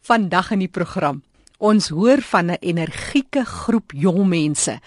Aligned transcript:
Vandag 0.00 0.50
in 0.54 0.62
die 0.64 0.72
program. 0.72 1.20
Ons 1.60 1.90
hoor 1.92 2.22
van 2.24 2.50
'n 2.50 2.56
energieke 2.60 3.44
groep 3.44 3.92
jong 3.92 4.26
mense. 4.28 4.80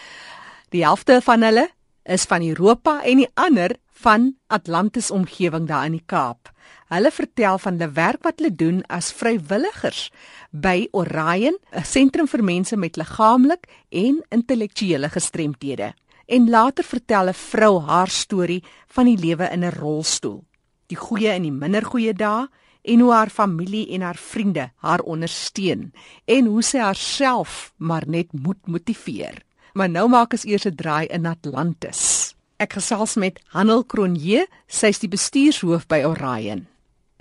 Die 0.69 0.83
helfte 0.83 1.21
van 1.21 1.41
hulle 1.41 1.69
is 2.03 2.23
van 2.23 2.41
Europa 2.41 3.03
en 3.03 3.17
die 3.17 3.29
ander 3.33 3.75
van 3.91 4.35
Atlantis 4.47 5.11
omgewing 5.11 5.67
daar 5.67 5.85
in 5.85 5.91
die 5.91 6.03
Kaap. 6.05 6.51
Hulle 6.87 7.11
vertel 7.11 7.57
van 7.57 7.77
die 7.77 7.87
werk 7.87 8.23
wat 8.23 8.39
hulle 8.39 8.55
doen 8.55 8.83
as 8.87 9.11
vrywilligers 9.11 10.11
by 10.49 10.87
Orion, 10.91 11.57
'n 11.71 11.83
sentrum 11.83 12.27
vir 12.27 12.43
mense 12.43 12.77
met 12.77 12.97
liggaamlik 12.97 13.67
en 13.89 14.23
intellektuele 14.29 15.09
gestremthede. 15.09 15.93
En 16.25 16.49
later 16.49 16.83
vertel 16.83 17.27
'n 17.27 17.33
vrou 17.33 17.79
haar 17.81 18.09
storie 18.09 18.63
van 18.87 19.05
die 19.05 19.17
lewe 19.17 19.49
in 19.51 19.63
'n 19.63 19.77
rolstoel. 19.79 20.43
Die 20.87 20.97
goeie 20.97 21.29
en 21.29 21.41
die 21.41 21.51
minder 21.51 21.85
goeie 21.85 22.13
dae 22.13 22.47
en 22.83 22.99
hoe 22.99 23.13
haar 23.13 23.29
familie 23.29 23.87
en 23.95 24.01
haar 24.01 24.19
vriende 24.19 24.69
haar 24.75 24.99
ondersteun 24.99 25.91
en 26.25 26.45
hoe 26.45 26.63
sy 26.63 26.83
haarself 26.83 27.73
maar 27.77 28.03
net 28.07 28.31
moet 28.31 28.59
motiveer. 28.67 29.41
Maar 29.73 29.89
nou 29.89 30.09
maak 30.09 30.35
ons 30.35 30.45
eers 30.45 30.67
'n 30.67 30.75
draai 30.75 31.07
in 31.07 31.25
Atlantis. 31.25 32.35
Ek 32.57 32.73
gesels 32.73 33.15
met 33.15 33.39
Hanel 33.47 33.83
Kronje, 33.83 34.47
sy 34.67 34.87
is 34.87 34.99
die 34.99 35.09
bestuurshoof 35.09 35.87
by 35.87 36.03
Orion. 36.05 36.67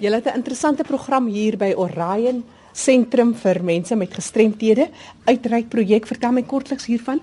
Julle 0.02 0.14
het 0.14 0.24
'n 0.24 0.36
interessante 0.36 0.82
program 0.82 1.26
hier 1.26 1.56
by 1.56 1.72
Orion 1.76 2.44
sentrum 2.72 3.34
vir 3.34 3.64
mense 3.64 3.94
met 3.94 4.14
gestremthede 4.14 4.88
uitreik 5.24 5.68
projek 5.68 6.06
vertel 6.06 6.32
my 6.32 6.42
kortliks 6.42 6.86
hiervan. 6.86 7.20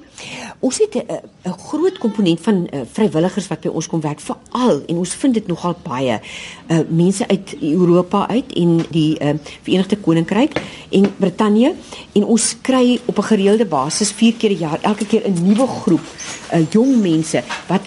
Ons 0.59 0.77
het 0.77 0.95
'n 0.95 1.57
groot 1.57 1.97
komponent 1.97 2.39
van 2.39 2.67
uh, 2.71 2.81
vrywilligers 2.91 3.47
wat 3.47 3.61
by 3.61 3.67
ons 3.67 3.87
kom 3.87 4.01
werk 4.01 4.19
veral 4.19 4.81
en 4.87 4.97
ons 4.97 5.13
vind 5.13 5.33
dit 5.33 5.47
nogal 5.47 5.75
baie 5.83 6.21
uh, 6.67 6.79
mense 6.87 7.27
uit 7.27 7.55
Europa 7.61 8.27
uit 8.27 8.53
en 8.53 8.85
die 8.89 9.19
uh, 9.19 9.33
Verenigde 9.61 9.97
Koninkryk 9.97 10.61
en 10.89 11.15
Brittanje. 11.17 11.73
En 12.13 12.23
ons 12.23 12.55
kry 12.61 12.99
op 13.05 13.17
'n 13.17 13.23
gereelde 13.23 13.65
basis 13.65 14.11
4 14.11 14.33
keer 14.33 14.51
'n 14.51 14.57
jaar 14.57 14.79
elke 14.81 15.05
keer 15.05 15.27
'n 15.27 15.43
nuwe 15.43 15.67
groep 15.67 16.05
uh, 16.53 16.65
jong 16.71 17.01
mense 17.01 17.43
wat 17.67 17.81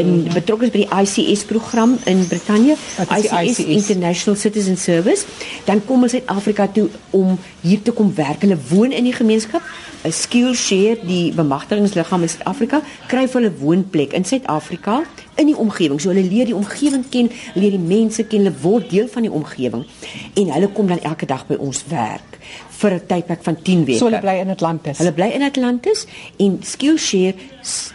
in 0.00 0.26
betrokke 0.32 0.66
is 0.66 0.72
by 0.74 0.82
die 0.84 1.02
ICS 1.02 1.44
program 1.48 1.96
in 2.10 2.24
Brittanje, 2.28 2.76
ICS, 3.04 3.30
ICS 3.30 3.60
International 3.76 4.38
Citizen 4.40 4.76
Service. 4.80 5.26
Dan 5.68 5.84
kom 5.84 6.02
ons 6.08 6.16
uit 6.16 6.26
Afrika 6.26 6.66
toe 6.68 6.88
om 7.16 7.38
hier 7.60 7.82
te 7.82 7.92
kom 7.92 8.12
werk. 8.16 8.42
Hulle 8.44 8.58
woon 8.70 8.92
in 8.96 9.08
die 9.08 9.16
gemeenskap. 9.16 9.64
Skillshare, 10.08 10.96
die 11.04 11.32
bemagtigingsliggaam 11.36 12.24
in 12.24 12.32
Suid-Afrika, 12.32 12.80
kry 13.10 13.26
vir 13.28 13.42
hulle 13.42 13.52
woonplek 13.60 14.16
in 14.16 14.24
Suid-Afrika 14.24 15.02
in 15.36 15.46
die 15.46 15.56
omgewing. 15.56 16.00
So 16.00 16.08
hulle 16.08 16.24
leer 16.26 16.50
die 16.50 16.56
omgewing 16.56 17.04
ken, 17.10 17.30
leer 17.54 17.70
die 17.70 17.78
mense 17.82 18.24
ken, 18.24 18.44
hulle 18.44 18.56
word 18.62 18.90
deel 18.90 19.08
van 19.08 19.22
die 19.22 19.32
omgewing 19.32 19.86
en 20.34 20.52
hulle 20.54 20.68
kom 20.74 20.86
dan 20.90 21.00
elke 21.00 21.26
dag 21.26 21.46
by 21.46 21.58
ons 21.58 21.84
werk 21.88 22.38
vir 22.80 22.94
'n 22.94 23.06
tydperk 23.06 23.42
van 23.42 23.56
10 23.62 23.84
weke. 23.84 23.98
So 23.98 24.08
hulle 24.08 24.20
bly 24.20 24.36
in 24.40 24.50
Atlantis. 24.50 24.98
Hulle 24.98 25.12
bly 25.12 25.30
in 25.36 25.42
Atlantis 25.42 26.06
en 26.38 26.58
Skillshare 26.62 27.34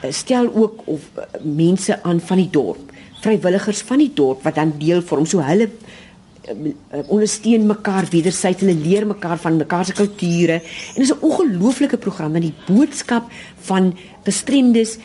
stel 0.09 0.53
ook 0.53 0.81
of 0.85 1.01
uh, 1.17 1.23
mense 1.41 2.03
aan 2.03 2.19
van 2.19 2.37
die 2.37 2.49
dorp, 2.49 2.91
vrywilligers 3.21 3.81
van 3.81 3.97
die 3.97 4.11
dorp 4.13 4.43
wat 4.43 4.55
dan 4.55 4.73
deel 4.77 5.01
vorm 5.01 5.25
so 5.25 5.41
hulle 5.41 5.69
uh, 5.69 6.73
ondersteun 7.07 7.65
mekaar 7.65 8.05
wederzijds 8.11 8.61
hulle 8.61 8.75
leer 8.75 9.07
mekaar 9.07 9.37
van 9.37 9.57
mekaar 9.57 9.85
se 9.85 9.93
kulture 9.93 10.59
en 10.61 11.01
dit 11.01 11.03
is 11.07 11.13
'n 11.13 11.25
ongelooflike 11.25 11.97
program 11.97 12.35
en 12.35 12.41
die 12.41 12.53
boodskap 12.67 13.31
van 13.69 13.93
gestremdes 14.23 14.97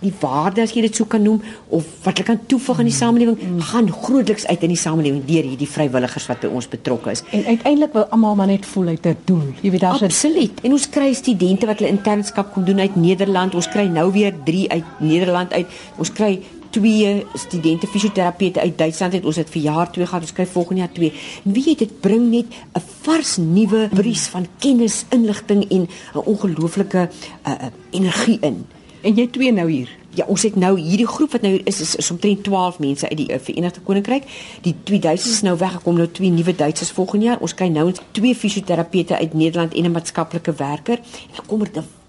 die 0.00 0.12
waarde 0.20 0.62
as 0.62 0.72
jy 0.74 0.84
dit 0.86 0.96
sou 0.96 1.06
kan 1.10 1.22
noem 1.22 1.40
of 1.68 1.86
wat 2.04 2.18
hulle 2.18 2.28
kan 2.32 2.40
toevoeg 2.50 2.82
aan 2.82 2.90
die 2.90 2.96
samelewing 2.96 3.64
gaan 3.70 3.90
grootliks 3.92 4.46
uit 4.46 4.62
in 4.66 4.74
die 4.74 4.80
samelewing 4.80 5.24
deur 5.28 5.48
hierdie 5.50 5.68
vrywilligers 5.68 6.28
wat 6.30 6.44
by 6.44 6.52
ons 6.60 6.68
betrokke 6.70 7.12
is. 7.14 7.24
En 7.36 7.44
uiteindelik 7.44 7.96
wil 7.96 8.06
almal 8.16 8.38
maar 8.38 8.50
net 8.50 8.66
voel 8.66 8.94
uit 8.94 9.06
'n 9.06 9.16
doel. 9.24 9.46
Jy 9.62 9.70
weet 9.70 9.80
daar's 9.80 10.02
absoluut. 10.02 10.60
En 10.62 10.72
ons 10.72 10.88
kry 10.88 11.12
studente 11.12 11.66
wat 11.66 11.78
hulle 11.78 11.90
internskap 11.90 12.52
kom 12.52 12.64
doen 12.64 12.80
uit 12.80 12.96
Nederland. 12.96 13.54
Ons 13.54 13.68
kry 13.68 13.86
nou 13.86 14.12
weer 14.12 14.34
3 14.44 14.70
uit 14.70 14.84
Nederland 14.98 15.52
uit. 15.52 15.66
Ons 15.98 16.12
kry 16.12 16.40
twee 16.70 17.26
studente 17.34 17.86
fisioterapeute 17.86 18.60
uit 18.60 18.78
Duitsland 18.78 19.12
het 19.12 19.24
ons 19.24 19.36
het 19.36 19.50
vir 19.50 19.62
jaar 19.62 19.90
2 19.90 20.06
gehad 20.06 20.22
ons 20.22 20.32
kry 20.32 20.46
volgende 20.46 20.80
jaar 20.80 20.92
2 20.92 21.12
wie 21.42 21.64
weet 21.64 21.78
dit 21.78 22.00
bring 22.00 22.30
net 22.30 22.46
'n 22.46 22.82
vars 23.02 23.36
nuwe 23.36 23.88
bries 23.92 24.26
van 24.26 24.46
kennis 24.58 25.04
inligting 25.10 25.64
en 25.70 25.88
'n 26.14 26.24
ongelooflike 26.24 27.08
uh, 27.46 27.54
energie 27.90 28.38
in 28.40 28.66
En 29.00 29.14
jy 29.16 29.26
twee 29.32 29.52
nou 29.52 29.70
hier. 29.70 29.88
Ja, 30.14 30.24
ons 30.26 30.42
het 30.42 30.56
nou 30.58 30.74
hierdie 30.78 31.06
groep 31.06 31.32
wat 31.32 31.44
nou 31.46 31.52
hier 31.54 31.66
is 31.70 31.80
is, 31.80 31.94
is 31.96 32.10
omtrent 32.10 32.42
12 32.44 32.78
mense 32.82 33.08
uit 33.08 33.16
die 33.16 33.28
uh, 33.32 33.38
Verenigde 33.38 33.80
Koninkryk. 33.80 34.26
Die 34.66 34.74
twee 34.82 34.98
Duitsers 34.98 35.38
is 35.38 35.44
nou 35.46 35.56
weggekom, 35.58 35.96
nou 35.96 36.08
twee 36.10 36.30
nuwe 36.30 36.54
Duitsers 36.54 36.90
volgende 36.90 37.30
jaar. 37.30 37.40
Ons 37.40 37.54
kry 37.54 37.70
nou 37.72 37.92
twee 38.10 38.34
fisioterapeute 38.34 39.16
uit 39.16 39.34
Nederland 39.34 39.74
en 39.74 39.84
'n 39.84 39.90
maatskaplike 39.90 40.52
werker. 40.52 40.98
En 40.98 41.34
dan 41.36 41.46
kom 41.46 41.60
er 41.60 41.70
'n 41.72 41.99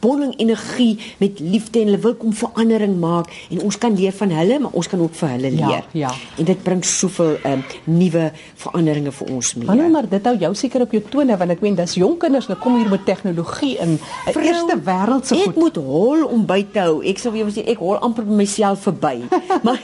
bonning 0.00 0.34
energie 0.40 0.98
met 1.18 1.40
liefde 1.40 1.80
en 1.80 1.90
hulle 1.90 1.98
wil 1.98 2.14
kom 2.14 2.32
verandering 2.32 2.96
maak 3.00 3.30
en 3.50 3.60
ons 3.66 3.78
kan 3.78 3.94
leer 3.96 4.12
van 4.16 4.30
hulle 4.30 4.58
maar 4.58 4.72
ons 4.72 4.88
kan 4.88 5.00
ook 5.00 5.14
vir 5.18 5.28
hulle 5.28 5.50
ja, 5.52 5.66
leer. 5.66 5.88
Ja, 5.92 6.08
ja. 6.08 6.12
En 6.40 6.48
dit 6.48 6.62
bring 6.62 6.84
soveel 6.84 7.36
um, 7.44 7.64
nuwe 7.84 8.30
veranderinge 8.64 9.12
vir 9.12 9.32
ons 9.36 9.54
mee. 9.54 9.68
Hallo 9.68 9.88
maar 9.92 10.08
dit 10.08 10.28
hou 10.30 10.34
jou 10.40 10.52
seker 10.58 10.86
op 10.86 10.96
jou 10.96 11.02
tone 11.10 11.36
want 11.40 11.56
ek 11.56 11.64
meen 11.64 11.76
dis 11.78 11.96
jong 12.00 12.16
kinders 12.22 12.48
nou 12.50 12.58
kom 12.60 12.78
hier 12.80 12.90
met 12.92 13.04
tegnologie 13.04 13.76
in 13.84 13.98
'n 13.98 14.40
eerste 14.40 14.78
wêreld 14.84 15.26
se 15.26 15.34
goed. 15.34 15.48
Ek 15.48 15.56
moet 15.56 15.76
hol 15.76 16.24
om 16.24 16.46
by 16.46 16.60
te 16.72 16.80
hou. 16.80 17.02
Ek 17.04 17.18
sou 17.18 17.34
jou 17.36 17.48
sê 17.50 17.66
ek 17.68 17.78
hol 17.78 17.98
amper 17.98 18.24
by 18.24 18.34
myself 18.44 18.86
verby. 18.88 19.24
maar 19.64 19.80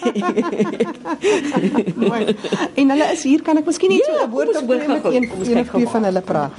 Mooi. 1.97 2.37
En 2.75 2.91
hulle 2.91 3.13
is 3.13 3.23
hier 3.23 3.43
kan 3.43 3.57
ek 3.57 3.67
miskien 3.67 3.91
net 3.91 4.07
ja, 4.07 4.15
so 4.15 4.27
'n 4.27 4.31
woord 4.31 4.57
op 4.57 4.67
met 4.67 5.05
een 5.05 5.29
een 5.75 5.89
van 5.89 6.05
hulle 6.05 6.21
praat. 6.21 6.53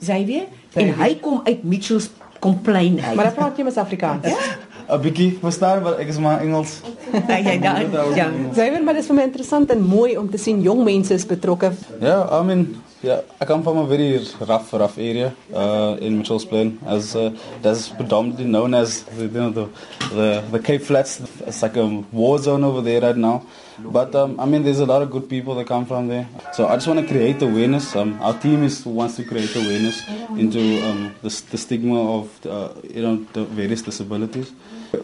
Xavier 0.00 0.46
en 0.74 0.94
hy 0.94 1.14
kom 1.20 1.40
uit 1.44 1.62
Mitchells 1.64 2.10
complain 2.46 3.00
uit. 3.02 3.14
Maar 3.18 3.30
dan 3.30 3.36
praat 3.40 3.58
jy 3.58 3.66
mos 3.66 3.82
Afrikaans. 3.82 4.26
Ja. 4.30 4.64
'n 4.86 5.00
bietjie 5.02 5.38
verstaan 5.42 5.82
maar 5.82 5.98
ek 5.98 6.08
is 6.14 6.18
maar 6.22 6.40
Engels. 6.40 6.80
ja, 7.28 7.36
ja, 7.36 7.78
ja. 8.14 8.28
Xavier, 8.52 8.82
maar 8.84 8.94
dit 8.94 9.02
is 9.02 9.08
vir 9.10 9.18
my 9.18 9.24
interessant 9.26 9.70
en 9.74 9.82
mooi 9.82 10.14
om 10.18 10.30
te 10.30 10.38
sien 10.38 10.60
jong 10.62 10.84
mense 10.86 11.14
is 11.14 11.26
betrokke. 11.26 11.72
Ja, 12.00 12.20
I 12.30 12.44
mean 12.46 12.68
Yeah, 13.02 13.20
I 13.38 13.44
come 13.44 13.62
from 13.62 13.76
a 13.76 13.86
very 13.86 14.16
rough, 14.40 14.72
rough 14.72 14.96
area 14.96 15.36
uh, 15.52 15.98
in 16.00 16.16
Mitchell's 16.16 16.46
Plain, 16.46 16.78
as 16.86 17.14
uh, 17.14 17.36
that's 17.60 17.90
predominantly 17.90 18.46
known 18.46 18.72
as 18.72 19.04
you 19.18 19.28
know, 19.28 19.50
the, 19.50 19.68
the 20.14 20.42
the 20.50 20.58
Cape 20.58 20.80
Flats. 20.80 21.20
It's 21.46 21.60
like 21.60 21.76
a 21.76 21.86
war 22.10 22.38
zone 22.38 22.64
over 22.64 22.80
there 22.80 23.02
right 23.02 23.16
now. 23.16 23.44
But 23.78 24.14
um, 24.14 24.40
I 24.40 24.46
mean, 24.46 24.62
there's 24.62 24.80
a 24.80 24.86
lot 24.86 25.02
of 25.02 25.10
good 25.10 25.28
people 25.28 25.54
that 25.56 25.66
come 25.66 25.84
from 25.84 26.08
there. 26.08 26.26
So 26.54 26.68
I 26.68 26.76
just 26.76 26.86
want 26.86 27.00
to 27.00 27.06
create 27.06 27.42
awareness. 27.42 27.94
Um, 27.94 28.18
our 28.22 28.32
team 28.40 28.62
is 28.62 28.86
wants 28.86 29.16
to 29.16 29.24
create 29.24 29.54
awareness 29.54 30.02
into 30.30 30.82
um, 30.82 31.14
the, 31.20 31.28
the 31.50 31.58
stigma 31.58 32.18
of 32.18 32.46
uh, 32.46 32.70
you 32.82 33.02
know 33.02 33.16
the 33.34 33.44
various 33.44 33.82
disabilities. 33.82 34.54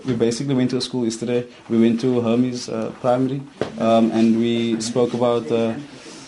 We 0.07 0.15
basically 0.15 0.55
went 0.55 0.71
to 0.71 0.79
a 0.79 0.81
school 0.81 1.05
yesterday. 1.05 1.47
We 1.69 1.79
went 1.79 2.01
to 2.01 2.23
Hermes 2.23 2.71
uh, 2.71 2.91
Primary, 3.03 3.43
um, 3.79 4.11
and 4.13 4.39
we 4.39 4.81
spoke 4.81 5.13
about. 5.13 5.53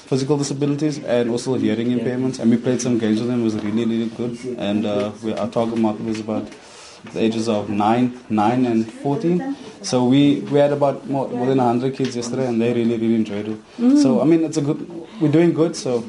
Physical 0.06 0.36
disabilities 0.36 1.02
and 1.02 1.30
also 1.30 1.54
hearing 1.54 1.88
impairments. 1.88 2.38
And 2.38 2.50
we 2.50 2.56
played 2.56 2.80
some 2.80 2.98
games 2.98 3.20
with 3.20 3.28
them. 3.28 3.40
It 3.40 3.44
was 3.44 3.56
really, 3.56 3.84
really 3.84 4.10
good. 4.10 4.38
And 4.58 4.86
uh, 4.86 5.12
we, 5.22 5.32
our 5.34 5.48
target 5.48 5.78
market 5.78 6.04
was 6.04 6.20
about 6.20 6.50
the 7.12 7.20
ages 7.20 7.48
of 7.48 7.68
9, 7.68 8.20
9 8.28 8.66
and 8.66 8.92
14. 8.92 9.56
So 9.82 10.04
we, 10.04 10.40
we 10.40 10.58
had 10.58 10.72
about 10.72 11.08
more, 11.08 11.28
more 11.28 11.46
than 11.46 11.58
100 11.58 11.94
kids 11.94 12.16
yesterday 12.16 12.46
and 12.46 12.60
they 12.60 12.72
really, 12.72 12.96
really 12.96 13.14
enjoyed 13.14 13.48
it. 13.48 13.76
Mm. 13.78 14.02
So, 14.02 14.20
I 14.20 14.24
mean, 14.24 14.44
it's 14.44 14.56
a 14.56 14.62
good, 14.62 14.88
we're 15.20 15.32
doing 15.32 15.52
good, 15.52 15.76
so... 15.76 16.04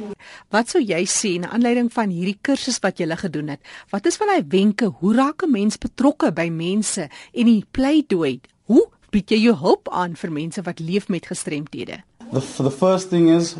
Wat 0.53 0.69
sou 0.71 0.79
jy 0.79 1.01
sê 1.09 1.35
na 1.41 1.49
aanleiding 1.53 1.89
van 1.93 2.11
hierdie 2.13 2.37
kursus 2.45 2.77
wat 2.83 2.99
jy 2.99 3.05
gele 3.05 3.17
gedoen 3.19 3.49
het? 3.53 3.61
Wat 3.91 4.05
is 4.07 4.17
van 4.21 4.29
daai 4.31 4.45
wenke? 4.53 4.87
Hoe 5.01 5.13
raak 5.17 5.43
'n 5.43 5.51
mens 5.51 5.77
betrokke 5.81 6.31
by 6.31 6.47
mense 6.49 7.09
en 7.33 7.45
die 7.49 7.65
pleidooi? 7.71 8.39
Hoe 8.69 8.85
bied 9.11 9.29
jy 9.29 9.39
jou 9.49 9.55
hulp 9.57 9.89
aan 9.91 10.15
vir 10.15 10.31
mense 10.31 10.61
wat 10.61 10.79
leef 10.79 11.09
met 11.09 11.25
gestremthede? 11.25 12.03
The 12.31 12.41
the 12.63 12.71
first 12.71 13.09
thing 13.09 13.29
is 13.29 13.55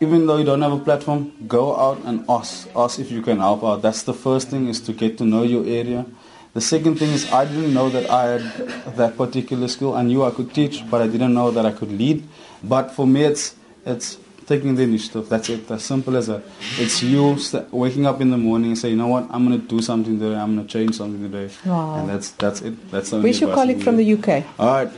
even 0.00 0.26
though 0.26 0.36
you 0.36 0.44
don't 0.44 0.62
have 0.62 0.72
a 0.72 0.78
platform, 0.78 1.32
go 1.46 1.76
out 1.76 1.98
and 2.04 2.24
ask. 2.28 2.68
Ask 2.76 2.98
if 2.98 3.10
you 3.10 3.22
can 3.22 3.38
help 3.38 3.64
out. 3.64 3.82
That's 3.82 4.02
the 4.02 4.14
first 4.14 4.48
thing 4.48 4.68
is 4.68 4.80
to 4.82 4.92
get 4.92 5.18
to 5.18 5.24
know 5.24 5.42
your 5.42 5.64
area. 5.66 6.06
The 6.54 6.60
second 6.60 6.98
thing 6.98 7.10
is 7.10 7.30
I 7.32 7.44
didn't 7.44 7.74
know 7.74 7.88
that 7.90 8.08
I 8.10 8.38
had 8.38 8.96
that 8.96 9.16
particular 9.16 9.68
skill. 9.68 9.94
I 9.94 10.02
knew 10.02 10.24
I 10.24 10.30
could 10.30 10.54
teach, 10.54 10.88
but 10.90 11.02
I 11.02 11.06
didn't 11.06 11.34
know 11.34 11.50
that 11.50 11.66
I 11.66 11.72
could 11.72 11.92
lead. 11.92 12.24
But 12.62 12.92
for 12.92 13.06
me, 13.06 13.24
it's 13.24 13.54
it's 13.84 14.18
taking 14.46 14.76
the 14.76 14.82
initiative. 14.82 15.28
That's 15.28 15.48
it. 15.50 15.70
As 15.70 15.84
simple 15.84 16.16
as 16.16 16.28
that. 16.28 16.42
It's 16.78 17.02
you 17.02 17.36
waking 17.70 18.06
up 18.06 18.20
in 18.20 18.30
the 18.30 18.38
morning 18.38 18.70
and 18.70 18.78
say, 18.78 18.90
you 18.90 18.96
know 18.96 19.08
what, 19.08 19.26
I'm 19.30 19.46
going 19.46 19.60
to 19.60 19.66
do 19.66 19.82
something 19.82 20.18
today. 20.18 20.36
I'm 20.36 20.56
going 20.56 20.66
to 20.66 20.72
change 20.72 20.96
something 20.96 21.30
today. 21.30 21.52
Wow. 21.66 21.96
And 21.96 22.08
that's 22.08 22.30
that's 22.32 22.62
it. 22.62 22.90
That's 22.90 23.10
the 23.10 23.20
Where's 23.20 23.40
your 23.40 23.54
colleague 23.54 23.82
from 23.82 23.96
the 23.96 24.14
UK? 24.14 24.44
All 24.58 24.84
right, 24.84 24.90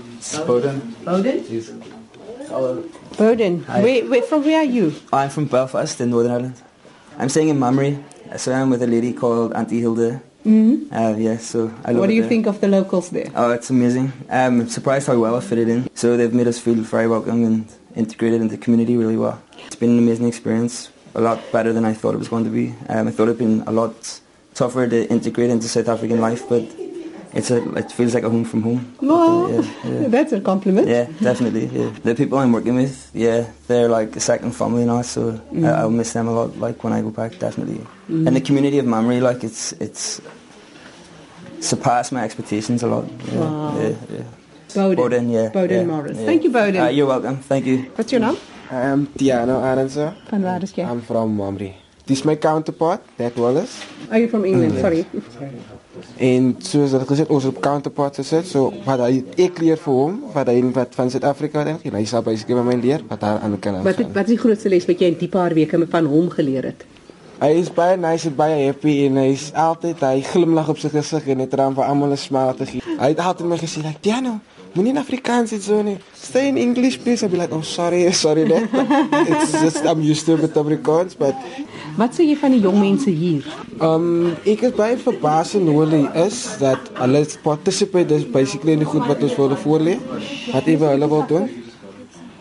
Bowden. 0.47 0.95
Bowden. 1.05 1.43
Bowden. 3.17 3.65
Where, 3.65 4.05
where, 4.07 4.23
from 4.23 4.45
where 4.45 4.59
are 4.61 4.65
you? 4.65 4.95
I'm 5.13 5.31
from 5.31 5.47
Belfast 5.47 6.01
in 6.01 6.11
Northern 6.11 6.33
Ireland. 6.33 6.63
I'm 7.19 7.29
staying 7.29 7.49
in 7.49 7.59
Mamre. 7.59 8.03
So 8.37 8.53
I'm 8.53 8.71
with 8.71 8.83
a 8.83 8.87
lady 8.87 9.13
called 9.13 9.53
Auntie 9.55 9.81
Hilda. 9.81 10.23
Mm-hmm. 10.47 10.95
Uh, 10.95 11.17
yeah, 11.17 11.37
so 11.37 11.71
I 11.85 11.93
What 11.93 12.07
do 12.07 12.15
you 12.15 12.23
there. 12.23 12.29
think 12.31 12.47
of 12.47 12.61
the 12.61 12.69
locals 12.69 13.11
there? 13.11 13.31
Oh, 13.35 13.51
it's 13.51 13.69
amazing. 13.69 14.13
I'm 14.31 14.69
surprised 14.69 15.07
how 15.09 15.19
well 15.19 15.37
I 15.37 15.41
fitted 15.41 15.69
in. 15.69 15.89
So 15.95 16.17
they've 16.17 16.33
made 16.33 16.47
us 16.47 16.59
feel 16.59 16.77
very 16.77 17.09
welcome 17.09 17.45
and 17.45 17.67
integrated 17.95 18.41
into 18.41 18.57
the 18.57 18.63
community 18.63 18.97
really 18.97 19.17
well. 19.19 19.43
It's 19.67 19.77
been 19.77 19.91
an 19.91 19.99
amazing 19.99 20.29
experience. 20.29 20.89
a 21.15 21.21
lot 21.21 21.41
better 21.53 21.73
than 21.73 21.85
I 21.85 21.93
thought 21.93 22.15
it 22.15 22.19
was 22.19 22.29
going 22.29 22.45
to 22.45 22.51
be. 22.51 22.73
Um, 22.89 23.09
I 23.09 23.11
thought 23.11 23.25
it'd 23.25 23.39
been 23.39 23.65
a 23.67 23.73
lot 23.73 24.21
tougher 24.55 24.87
to 24.87 25.09
integrate 25.11 25.51
into 25.51 25.67
South 25.69 25.89
African 25.89 26.21
life, 26.21 26.49
but 26.49 26.63
it's 27.33 27.51
a, 27.51 27.59
it 27.77 27.93
feels 27.93 28.15
like 28.15 28.25
a 28.25 28.31
home 28.31 28.45
from 28.45 28.63
home. 28.63 28.95
Well, 29.01 29.51
yeah, 29.51 29.63
yeah. 29.85 30.09
that's 30.15 30.33
a 30.33 30.41
compliment. 30.41 30.89
Yeah, 30.89 31.07
definitely. 31.21 31.67
Yeah, 31.67 31.91
the 32.03 32.15
people 32.15 32.39
I'm 32.39 32.53
working 32.53 32.75
with, 32.77 33.11
yeah, 33.15 33.47
they're 33.69 33.89
like 33.89 34.17
a 34.17 34.21
second 34.21 34.53
family 34.53 34.85
now, 34.85 35.03
so 35.03 35.33
Mm. 35.53 35.65
I, 35.67 35.81
I'll 35.81 35.91
miss 35.91 36.13
them 36.13 36.29
a 36.29 36.33
lot. 36.33 36.59
Like 36.59 36.83
when 36.85 36.93
I 36.93 37.03
go 37.03 37.11
back, 37.11 37.39
definitely. 37.39 37.81
And 38.09 38.35
the 38.35 38.41
community 38.41 38.79
of 38.79 38.87
Mamre, 38.87 39.21
like 39.21 39.45
it's 39.45 39.73
it's 39.81 40.21
surpassed 41.61 42.13
my 42.13 42.23
expectations 42.25 42.83
a 42.83 42.87
lot. 42.87 43.05
Yeah, 43.33 43.41
Wow. 43.41 43.81
yeah, 43.81 43.95
yeah. 44.11 44.25
Bowden. 44.75 44.97
Bowden, 44.97 45.31
yeah. 45.31 45.49
Bowden 45.51 45.81
yeah, 45.81 45.85
Morris. 45.87 46.17
yeah. 46.19 46.27
Thank 46.27 46.45
you, 46.45 46.51
Bowden. 46.51 46.81
Uh, 46.81 46.89
you're 46.89 47.07
welcome. 47.07 47.37
Thank 47.39 47.67
you. 47.67 47.91
What's 47.97 48.13
your 48.13 48.21
name? 48.21 48.37
I'm 48.71 49.07
Tiano 49.19 49.61
Arendse. 49.63 50.15
Van 50.31 50.43
waar 50.43 50.63
is 50.63 50.73
jy? 50.73 50.83
I'm 50.85 51.01
from 51.03 51.37
Mamre. 51.37 51.75
This 52.11 52.19
is 52.19 52.25
my 52.25 52.35
counterpart, 52.35 53.03
Dad 53.17 53.37
Wallace. 53.37 53.87
Are 54.11 54.19
you 54.19 54.29
from 54.29 54.45
England? 54.45 54.75
Sorry. 54.81 55.07
En 56.17 56.57
soos 56.59 56.91
dat 56.91 57.05
gesê 57.07 57.23
ons 57.31 57.45
op 57.47 57.61
counterpart 57.63 58.17
gesit, 58.19 58.49
so 58.51 58.73
wat 58.83 59.05
hy 59.05 59.21
ek 59.39 59.61
leer 59.63 59.79
vir 59.79 59.95
hom, 59.95 60.17
wat 60.35 60.51
hy 60.51 60.57
wat 60.75 60.99
van 60.99 61.13
Suid-Afrika 61.15 61.63
dink, 61.69 61.85
en 61.87 61.95
hy 61.95 62.03
sal 62.11 62.25
basically 62.27 62.59
by 62.59 62.65
my 62.67 62.75
leer 62.83 63.05
wat 63.07 63.23
daar 63.23 63.39
aan 63.47 63.55
kan. 63.63 63.79
Wat 63.87 64.03
het, 64.03 64.11
wat 64.17 64.27
is 64.27 64.35
die 64.35 64.41
grootste 64.43 64.73
les 64.75 64.89
wat 64.91 64.99
jy 64.99 65.13
in 65.13 65.21
die 65.23 65.31
paar 65.31 65.55
weke 65.55 65.79
van 65.93 66.11
hom 66.11 66.27
geleer 66.35 66.73
het? 66.73 66.83
Hy 67.39 67.53
is 67.61 67.71
baie 67.79 67.95
nice 67.95 68.27
en 68.27 68.35
baie 68.43 68.59
happy 68.59 68.97
en 69.07 69.23
hy 69.23 69.29
is 69.37 69.47
altyd 69.55 70.03
hy 70.03 70.17
glimlag 70.33 70.75
op 70.75 70.83
sy 70.83 70.91
gesig 70.91 71.31
en 71.31 71.45
hy 71.45 71.47
traan 71.55 71.79
vir 71.79 71.87
almal 71.87 72.11
'n 72.11 72.25
smile 72.27 72.59
te 72.59 72.67
gee. 72.73 72.83
Hy 72.99 73.15
het 73.15 73.23
altyd 73.23 73.47
my 73.55 73.61
gesê 73.63 73.87
like, 73.87 74.03
"Tiano, 74.03 74.41
moenie 74.75 74.93
in 74.95 75.01
Afrikaans 75.01 75.53
iets 75.53 75.67
so 75.67 75.83
nie. 75.83 75.99
Stay 76.15 76.49
in 76.49 76.57
English 76.57 77.01
please." 77.03 77.23
I'll 77.25 77.33
be 77.33 77.37
like, 77.37 77.55
"Oh, 77.55 77.63
sorry, 77.63 78.13
sorry 78.13 78.47
Dad." 78.49 78.69
It's 79.29 79.53
just 79.61 79.85
I'm 79.85 80.03
used 80.03 80.27
to 80.27 80.35
it 80.35 80.41
with 80.43 80.57
Afrikaans, 80.57 81.17
but 81.19 81.35
Wat 81.99 82.15
sê 82.15 82.25
jy 82.25 82.37
van 82.39 82.55
die 82.55 82.61
jong 82.63 82.79
mense 82.81 83.11
hier? 83.11 83.47
Um 83.83 84.37
ek 84.49 84.63
is 84.69 84.77
baie 84.77 84.97
verbaas 85.01 85.57
en 85.59 85.67
hoe 85.69 85.81
hulle 85.83 85.99
is 86.23 86.39
dat 86.61 86.93
hulle 87.01 87.25
participate 87.43 88.15
is 88.15 88.25
basically 88.25 88.77
in 88.77 88.85
die 88.85 88.89
goed 88.89 89.09
wat 89.11 89.23
ons 89.27 89.35
vir 89.35 89.45
hulle 89.49 89.59
voorlê. 89.65 89.97
Wat 90.55 90.71
hulle 90.95 91.11
wil 91.11 91.27
doen. 91.29 91.49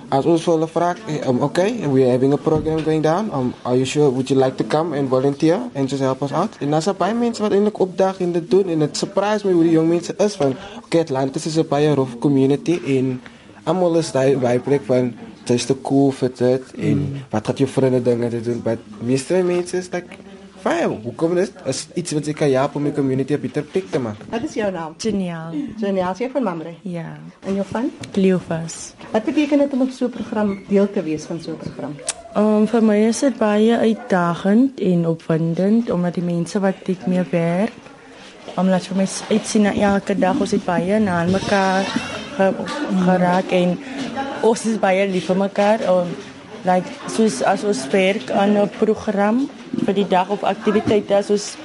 As 0.09 0.25
ons 0.25 0.41
vir 0.41 0.53
hulle 0.55 0.67
vra, 0.67 0.95
eh, 1.07 1.19
um, 1.29 1.43
okay, 1.45 1.85
we're 1.87 2.09
having 2.09 2.33
a 2.33 2.37
program 2.37 2.83
going 2.83 3.03
down. 3.03 3.29
Um, 3.31 3.53
are 3.63 3.75
you 3.75 3.85
sure 3.85 4.09
would 4.09 4.29
you 4.29 4.35
like 4.35 4.57
to 4.57 4.63
come 4.63 4.93
and 4.93 5.07
volunteer 5.07 5.69
and 5.75 5.87
just 5.87 6.01
help 6.01 6.23
us 6.23 6.31
out? 6.31 6.57
En 6.59 6.71
daar's 6.71 6.89
baie 6.97 7.13
mense 7.13 7.41
wat 7.41 7.53
eintlik 7.53 7.79
opdag 7.79 8.19
en 8.25 8.31
dit 8.31 8.49
doen 8.51 8.69
en 8.69 8.79
dit 8.79 8.97
surprise 8.97 9.45
my 9.45 9.53
hoe 9.53 9.63
die 9.67 9.75
jong 9.77 9.89
mense 9.89 10.15
is 10.17 10.35
van 10.35 10.55
okay, 10.83 11.01
Atlantis 11.01 11.45
is 11.45 11.57
'n 11.57 11.67
baie 11.69 11.93
rough 11.93 12.17
community 12.19 12.79
en 12.97 13.21
almal 13.63 13.97
is 14.01 14.11
daai 14.11 14.33
vibe 14.37 14.79
van 14.87 15.13
dis 15.45 15.65
te 15.65 15.75
cool 15.81 16.11
vir 16.11 16.31
dit 16.37 16.73
en 16.77 16.97
mm. 16.97 17.21
wat 17.29 17.45
gaan 17.45 17.61
jou 17.61 17.69
vriende 17.69 18.01
dinge 18.01 18.29
te 18.29 18.41
doen 18.41 18.61
but 18.63 18.79
meeste 19.01 19.43
mense 19.45 19.77
is 19.77 19.89
like 19.93 20.17
fine 20.61 20.99
hoekom 21.03 21.37
is 21.37 21.51
is 21.65 21.87
iets 21.95 22.11
wat 22.11 22.25
jy 22.25 22.33
kan 22.33 22.51
help 22.51 22.75
om 22.75 22.83
die 22.83 22.93
community 22.93 23.37
beter 23.37 23.63
plek 23.63 23.89
te 23.91 23.99
maak 23.99 24.21
Wat 24.29 24.43
is 24.43 24.53
jou 24.53 24.71
naam? 24.71 24.93
Geniaal. 24.97 25.53
Janiel, 25.77 26.13
jy 26.17 26.29
van 26.29 26.43
Mamre. 26.43 26.73
Ja. 26.81 27.17
En 27.45 27.53
jou 27.55 27.65
van? 27.71 27.91
Cleophas. 28.11 28.93
Wat 29.11 29.23
beteken 29.25 29.57
dit 29.57 29.73
om 29.73 29.81
op 29.81 29.91
so 29.91 30.05
'n 30.05 30.09
program 30.09 30.59
deel 30.67 30.91
te 30.91 31.03
wees 31.03 31.23
van 31.25 31.41
so 31.41 31.51
'n 31.51 31.57
program? 31.57 31.95
Um, 32.37 32.67
vir 32.67 32.83
my 32.83 32.95
is 33.07 33.19
dit 33.19 33.37
baie 33.37 33.77
uitdagend 33.77 34.79
en 34.79 35.07
opwindend 35.07 35.89
omdat 35.89 36.13
die 36.13 36.23
mense 36.23 36.59
wat 36.59 36.75
ek 36.85 37.07
mee 37.07 37.23
werk, 37.31 37.73
omdat 38.55 38.85
vir 38.85 38.97
my 38.97 39.07
uitsien 39.29 39.65
na 39.65 39.73
elke 39.73 40.13
dag 40.13 40.39
ons 40.39 40.51
het 40.51 40.65
baie 40.65 40.99
na 40.99 41.23
mekaar 41.25 41.83
ge, 42.37 42.53
geraak 43.05 43.51
en 43.51 43.79
ons 44.41 44.65
is 44.65 44.77
baie 44.77 45.07
lief 45.09 45.25
vir 45.25 45.35
mekaar. 45.41 45.81
Um, 45.89 46.13
like 46.65 46.87
soos 47.07 47.41
as 47.43 47.63
ons 47.63 47.87
werk 47.91 48.31
aan 48.31 48.57
'n 48.57 48.69
program 48.79 49.49
vir 49.85 49.93
die 49.93 50.07
dag 50.07 50.29
of 50.29 50.43
aktiwiteite 50.43 51.15
as 51.15 51.29
ons 51.29 51.57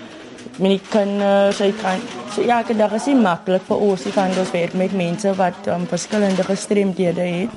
met 0.59 0.71
die 0.71 0.81
kinders 0.89 1.61
uit 1.61 1.81
kan. 1.81 2.01
So 2.35 2.43
elke 2.43 2.77
dag 2.77 2.93
is 2.93 3.07
nie 3.07 3.19
maklik 3.19 3.63
vir 3.67 3.77
ons 3.77 4.03
die 4.03 4.13
van 4.13 4.31
ons 4.39 4.51
werk 4.51 4.75
met 4.75 4.93
mense 4.93 5.35
wat 5.35 5.67
um, 5.67 5.87
verskillende 5.87 6.45
gestremdhede 6.45 7.21
het. 7.21 7.51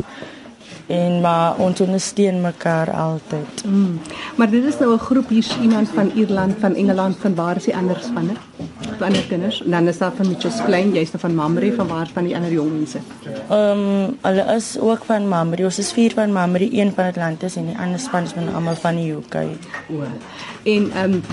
En 0.87 1.21
maar 1.21 1.57
ons 1.57 1.81
ondersteun 1.81 2.41
mekaar 2.41 2.91
altyd. 2.91 3.63
Mm. 3.65 3.99
Maar 4.35 4.49
dit 4.49 4.63
is 4.63 4.79
nou 4.79 4.93
'n 4.93 4.99
groep 4.99 5.29
hier's 5.29 5.57
iemand 5.61 5.89
van 5.89 6.11
Ierland, 6.15 6.55
van 6.59 6.75
Engeland, 6.75 7.17
van 7.19 7.35
waar 7.35 7.55
is 7.55 7.63
die 7.63 7.75
ander 7.75 7.99
spanne? 7.99 8.31
Van 8.97 9.07
ander 9.07 9.25
kinders. 9.27 9.63
En 9.63 9.71
dan 9.71 9.87
is 9.87 9.97
daar 9.97 10.11
van 10.15 10.27
Mitchells 10.27 10.61
Plain, 10.65 10.93
jy's 10.93 11.09
van 11.17 11.35
Mamre, 11.35 11.73
van 11.73 11.87
waar 11.87 12.09
van 12.13 12.23
die 12.23 12.35
ander 12.35 12.51
jong 12.51 12.71
mense? 12.71 12.97
Ehm 13.49 13.79
um, 13.79 14.17
hulle 14.21 14.55
is 14.55 14.79
ook 14.79 15.03
van 15.03 15.27
Mamre. 15.27 15.63
Ons 15.63 15.77
is 15.77 15.91
vier 15.91 16.13
van 16.13 16.31
Mamre, 16.31 16.73
een 16.79 16.91
van 16.95 17.05
Atlantis 17.05 17.55
en 17.55 17.65
die 17.65 17.77
ander 17.77 17.99
span 17.99 18.23
is 18.23 18.31
van 18.31 18.53
almal 18.53 18.75
van 18.75 18.95
die 18.95 19.11
UK. 19.11 19.35
O. 19.89 20.03
En 20.63 20.91
ehm 20.91 21.13
um, 21.13 21.23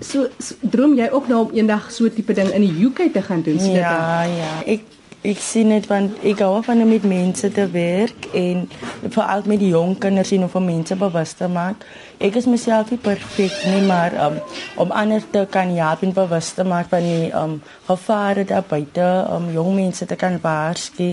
so, 0.00 0.26
so 0.38 0.54
droom 0.60 0.94
jy 0.94 1.08
ook 1.12 1.28
nou 1.28 1.46
om 1.46 1.50
eendag 1.54 1.90
so 1.90 2.08
tipe 2.08 2.32
ding 2.32 2.48
in 2.48 2.60
die 2.60 2.84
UK 2.86 3.12
te 3.12 3.22
gaan 3.22 3.42
doen? 3.42 3.60
So 3.60 3.70
Ja, 3.70 4.22
ja. 4.22 4.50
Ek 4.64 4.80
ek 5.22 5.38
sien 5.38 5.70
dit 5.70 5.84
want 5.86 6.16
ek 6.26 6.40
hou 6.42 6.56
van 6.66 6.82
om 6.82 6.88
met 6.90 7.04
mense 7.06 7.46
te 7.54 7.64
werk 7.70 8.26
en 8.34 8.64
veral 9.04 9.44
met 9.46 9.60
die 9.62 9.70
jong 9.70 9.94
kinders 10.02 10.32
en 10.34 10.48
om 10.48 10.50
vir 10.50 10.64
mense 10.66 10.96
bewus 10.98 11.34
te 11.38 11.46
maak. 11.46 11.84
Ek 12.18 12.34
is 12.40 12.48
myself 12.50 12.90
nie 12.90 12.98
perfek 12.98 13.54
nie, 13.70 13.84
maar 13.86 14.16
um, 14.24 14.40
om 14.82 14.90
ander 14.90 15.22
te 15.30 15.44
kan 15.50 15.70
help 15.76 16.02
en 16.02 16.14
bewus 16.16 16.50
te 16.56 16.66
maak 16.66 16.90
van 16.90 17.06
die 17.06 17.30
um, 17.38 17.60
gevare 17.86 18.44
daar 18.50 18.66
buite, 18.66 19.06
om 19.30 19.46
jong 19.54 19.76
mense 19.78 20.10
te 20.10 20.18
kan 20.18 20.40
waarsku 20.42 21.12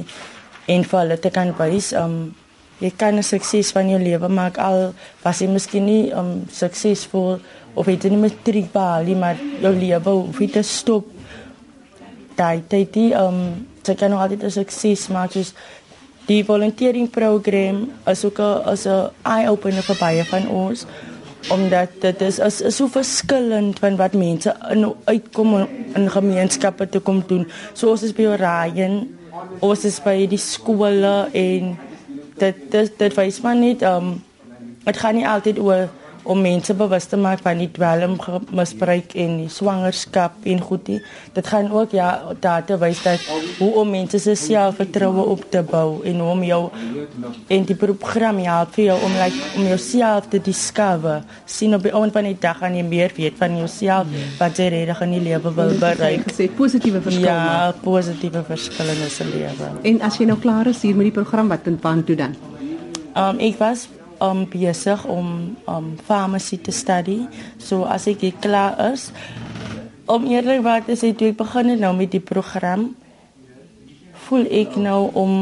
en 0.70 0.88
vir 0.90 1.00
hulle 1.04 1.20
te 1.22 1.34
kan 1.34 1.54
wys 1.62 1.94
um, 1.98 2.34
jy 2.80 2.92
kan 2.98 3.14
'n 3.14 3.24
sukses 3.24 3.72
van 3.76 3.90
jou 3.90 4.00
lewe 4.02 4.28
maak 4.30 4.58
al 4.58 4.94
was 5.22 5.42
jy 5.42 5.48
miskien 5.54 5.86
nie 5.86 6.12
um, 6.16 6.46
suksesvol 6.50 7.40
of 7.76 7.86
het 7.86 8.04
jy 8.04 8.10
nie 8.10 8.26
matriek 8.26 8.74
behaal 8.74 9.04
nie, 9.04 9.16
maar 9.16 9.38
jou 9.62 9.74
lewe 9.76 10.10
hoef 10.10 10.40
nie 10.40 10.50
te 10.50 10.64
stop 10.64 11.19
daai 12.40 12.64
tyd 12.72 12.94
die 12.96 13.12
um 13.18 13.68
sy 13.84 13.96
kan 14.00 14.12
nog 14.14 14.24
altyd 14.24 14.44
'n 14.44 14.58
sukses 14.60 15.08
maak 15.16 15.32
soos 15.36 15.54
die 16.30 16.44
volunteering 16.46 17.10
program 17.10 17.78
is 18.14 18.26
ook 18.26 18.40
'n 18.40 18.74
is 18.74 18.86
'n 18.88 19.10
eye 19.36 19.50
opener 19.50 19.84
vir 19.84 19.98
baie 20.00 20.24
van 20.34 20.48
ons 20.48 20.86
omdat 21.48 21.90
dit 22.04 22.22
is 22.22 22.40
is, 22.40 22.62
is 22.62 22.76
so 22.76 22.88
verskillend 22.88 23.80
van 23.80 23.96
wat 23.96 24.14
mense 24.14 24.56
in 24.70 24.84
uitkom 25.06 25.68
in, 25.96 26.10
gemeenskappe 26.10 26.90
te 26.90 27.00
kom 27.00 27.24
doen. 27.28 27.48
So 27.74 27.90
ons 27.90 28.04
is 28.04 28.14
by 28.14 28.28
Orion, 28.34 29.08
ons 29.60 29.86
is 29.86 30.00
by 30.04 30.28
die 30.28 30.42
skole 30.42 31.30
en 31.32 31.78
dit 32.40 32.72
dit 32.72 33.00
dit 33.00 33.16
wys 33.16 33.40
maar 33.42 33.56
net 33.56 33.82
um 33.88 34.20
dit 34.84 34.98
gaan 34.98 35.16
nie 35.16 35.28
altyd 35.28 35.60
oor 35.60 35.88
om 36.24 36.42
mense 36.42 36.74
bewus 36.74 37.06
te 37.10 37.18
maak 37.18 37.42
van 37.46 37.60
die 37.62 37.70
dwelmmisbruik 37.72 39.16
en 39.20 39.38
die 39.44 39.50
swangerskap 39.52 40.46
en 40.50 40.62
goedie. 40.62 41.00
Dit 41.34 41.48
gaan 41.48 41.72
ook 41.72 41.92
ja 41.96 42.10
daar 42.40 42.66
te 42.66 42.78
wys 42.78 43.04
dat 43.04 43.24
hoe 43.60 43.72
om 43.82 43.90
mense 43.90 44.20
se 44.20 44.36
selfvertroue 44.36 45.26
op 45.36 45.46
te 45.52 45.64
bou 45.64 46.04
en 46.04 46.20
hoe 46.20 46.30
om 46.30 46.44
jou 46.44 46.62
en 47.48 47.66
die 47.66 47.76
program 47.76 48.42
help 48.44 48.74
vir 48.78 48.86
jou 48.90 48.98
om 49.06 49.18
like 49.22 49.52
om 49.58 49.68
jouself 49.68 50.30
te 50.30 50.42
discover. 50.42 51.24
sien 51.46 51.74
op 51.76 51.84
die 51.84 51.94
oond 51.94 52.14
van 52.14 52.24
die 52.24 52.38
dag 52.40 52.58
gaan 52.58 52.76
jy 52.76 52.84
meer 52.84 53.14
weet 53.16 53.38
van 53.38 53.58
jouself 53.58 54.08
wat 54.40 54.58
jy 54.58 54.70
regtig 54.74 55.02
in 55.06 55.16
die 55.18 55.22
lewe 55.30 55.54
wil 55.54 55.74
bereik. 55.80 56.28
Gesê 56.30 56.50
positiewe 56.56 57.02
verskil. 57.02 57.26
Ja, 57.26 57.74
positiewe 57.84 58.44
verskille 58.48 58.96
in 58.96 59.10
se 59.10 59.26
lewe. 59.26 59.72
En 59.84 60.02
as 60.02 60.20
jy 60.20 60.28
nou 60.30 60.40
klaar 60.40 60.68
is 60.68 60.82
hier 60.82 60.96
met 60.96 61.10
die 61.10 61.16
program 61.16 61.50
wat 61.50 61.68
in 61.68 61.80
pan 61.80 62.04
toe 62.04 62.16
dan? 62.20 62.36
Um 63.18 63.40
ek 63.44 63.58
was 63.60 63.88
um 64.22 64.46
besig 64.50 65.06
om 65.06 65.58
um 65.68 65.98
pharmacy 66.06 66.58
te 66.58 66.72
studie. 66.72 67.28
So 67.58 67.84
as 67.84 68.08
ek 68.08 68.22
hier 68.22 68.38
klaar 68.40 68.80
is, 68.92 69.12
om 70.10 70.26
eerlikwaar 70.26 70.86
te 70.86 70.98
sê 70.98 71.14
toe 71.14 71.30
ek 71.32 71.38
begin 71.38 71.74
het 71.74 71.84
nou 71.84 71.94
met 71.98 72.12
die 72.12 72.24
program, 72.24 72.90
voel 74.28 74.48
ek 74.62 74.78
nou 74.78 75.02
om 75.18 75.36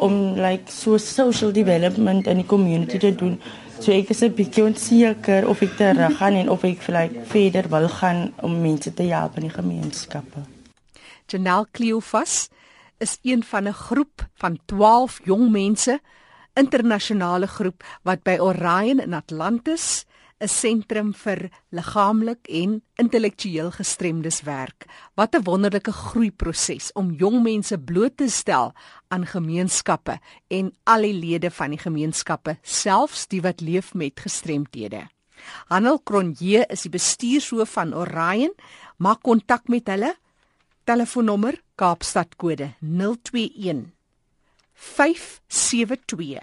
om 0.00 0.14
like 0.38 0.72
so 0.72 0.96
social 0.96 1.52
development 1.52 2.26
in 2.26 2.40
die 2.40 2.46
community 2.48 2.98
te 2.98 3.12
doen. 3.12 3.36
So 3.78 3.92
ek 3.92 4.10
is 4.10 4.22
'n 4.22 4.34
bietjie 4.34 4.64
onseker 4.64 5.48
of 5.48 5.62
ek 5.62 5.76
terug 5.76 6.16
gaan 6.18 6.34
en 6.34 6.50
of 6.50 6.64
ek 6.64 6.86
like 6.88 7.24
verder 7.24 7.68
wil 7.68 7.88
gaan 7.88 8.32
om 8.42 8.60
mense 8.60 8.94
te 8.94 9.02
help 9.02 9.36
in 9.36 9.42
die 9.42 9.56
gemeenskappe. 9.56 10.42
Janelle 11.26 11.66
Cleophas 11.72 12.48
is 12.98 13.18
een 13.22 13.44
van 13.44 13.68
'n 13.68 13.72
groep 13.72 14.26
van 14.34 14.58
12 14.66 15.20
jong 15.24 15.50
mense, 15.50 16.00
internasionale 16.58 17.46
groep 17.46 17.84
wat 18.02 18.24
by 18.26 18.38
Orion 18.42 19.00
in 19.00 19.14
Atlantis 19.14 20.04
'n 20.38 20.48
sentrum 20.48 21.14
vir 21.14 21.50
liggaamlik 21.74 22.46
en 22.46 22.76
intellektueel 23.02 23.70
gestremdes 23.74 24.42
werk. 24.46 24.86
Wat 25.14 25.34
'n 25.34 25.42
wonderlike 25.42 25.92
groeiproses 25.92 26.92
om 26.92 27.10
jong 27.12 27.42
mense 27.42 27.78
bloot 27.78 28.16
te 28.16 28.28
stel 28.30 28.72
aan 29.08 29.26
gemeenskappe 29.26 30.18
en 30.48 30.72
al 30.84 31.02
die 31.02 31.12
lede 31.12 31.50
van 31.50 31.70
die 31.70 31.78
gemeenskappe, 31.78 32.58
selfs 32.62 33.26
die 33.26 33.40
wat 33.40 33.60
leef 33.60 33.94
met 33.94 34.20
gestremthede. 34.20 35.08
Hanel 35.68 36.02
Cronje 36.02 36.66
is 36.68 36.82
die 36.82 36.90
bestuurshoof 36.90 37.70
van 37.70 37.94
Orion. 37.94 38.54
Maak 38.98 39.22
kontak 39.22 39.68
met 39.68 39.86
hulle. 39.86 40.16
Telefoonnommer 40.84 41.60
Kaapstad 41.74 42.36
kode 42.36 42.74
021 42.80 43.97
572 44.78 46.38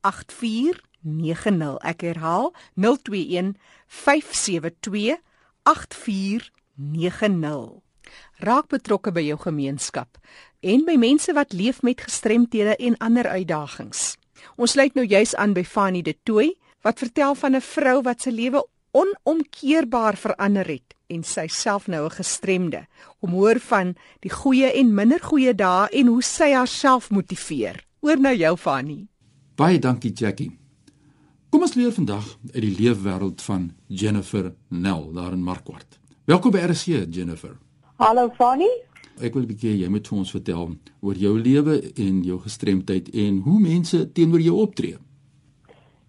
84 0.00 0.80
8490. 1.02 1.78
Ek 1.82 2.00
herhaal 2.06 2.54
021 2.74 3.56
572 3.86 5.18
8490. 5.62 7.82
Raak 8.40 8.66
betrokke 8.72 9.12
by 9.12 9.20
jou 9.26 9.36
gemeenskap 9.42 10.18
en 10.60 10.84
by 10.86 10.96
mense 11.00 11.32
wat 11.36 11.52
leef 11.56 11.82
met 11.82 12.00
gestremthede 12.00 12.76
en 12.76 12.96
ander 13.00 13.28
uitdagings. 13.28 14.16
Ons 14.56 14.70
sluit 14.76 14.94
nou 14.96 15.06
juis 15.06 15.34
aan 15.36 15.52
by 15.56 15.64
Fanny 15.64 16.02
de 16.02 16.16
Tooi 16.22 16.54
wat 16.84 16.98
vertel 16.98 17.34
van 17.34 17.56
'n 17.56 17.60
vrou 17.60 18.02
wat 18.02 18.22
se 18.22 18.32
lewe 18.32 18.66
onomkeerbaar 18.92 20.16
verander 20.16 20.66
het 20.66 20.94
en 21.10 21.22
sy 21.26 21.46
self 21.46 21.86
nou 21.86 22.04
'n 22.06 22.10
gestremde. 22.10 22.86
Om 23.20 23.30
hoor 23.30 23.60
van 23.60 23.94
die 24.20 24.30
goeie 24.30 24.72
en 24.72 24.94
minder 24.94 25.20
goeie 25.20 25.54
dae 25.54 25.88
en 25.88 26.06
hoe 26.06 26.22
sy 26.22 26.52
haarself 26.52 27.10
motiveer. 27.10 27.86
Oor 28.00 28.20
nou 28.20 28.36
jou 28.36 28.56
Fanny. 28.56 29.06
Baie 29.54 29.78
dankie 29.78 30.12
Jackie. 30.12 30.58
Kom 31.50 31.62
ons 31.62 31.74
leer 31.74 31.92
vandag 31.92 32.38
uit 32.52 32.62
die 32.62 32.76
leefwêreld 32.78 33.42
van 33.42 33.72
Jennifer 33.86 34.54
Nel 34.68 35.12
daar 35.12 35.32
in 35.32 35.42
Markwart. 35.42 35.98
Welkom 36.24 36.50
by 36.50 36.58
RC 36.58 37.06
Jennifer. 37.10 37.58
Hallo 37.96 38.30
Fanny. 38.36 38.70
Ek 39.20 39.34
wil 39.34 39.42
'n 39.42 39.46
bietjie 39.46 39.78
jy 39.78 39.88
moet 39.88 40.08
vir 40.08 40.18
ons 40.18 40.30
vertel 40.30 40.76
oor 41.00 41.14
jou 41.14 41.38
lewe 41.38 41.92
en 41.96 42.22
jou 42.24 42.38
gestremdheid 42.40 43.08
en 43.08 43.38
hoe 43.38 43.60
mense 43.60 44.12
teenoor 44.12 44.40
jou 44.40 44.56
optree. 44.56 44.96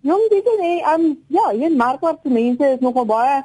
Jong, 0.01 0.29
dit 0.29 0.45
is 0.45 0.59
nee, 0.59 0.81
um, 0.93 1.17
ja, 1.27 1.51
hier 1.51 1.69
in 1.69 1.77
Markwart 1.77 2.19
se 2.23 2.29
mense 2.29 2.65
is 2.65 2.79
nogal 2.81 3.05
baie 3.05 3.41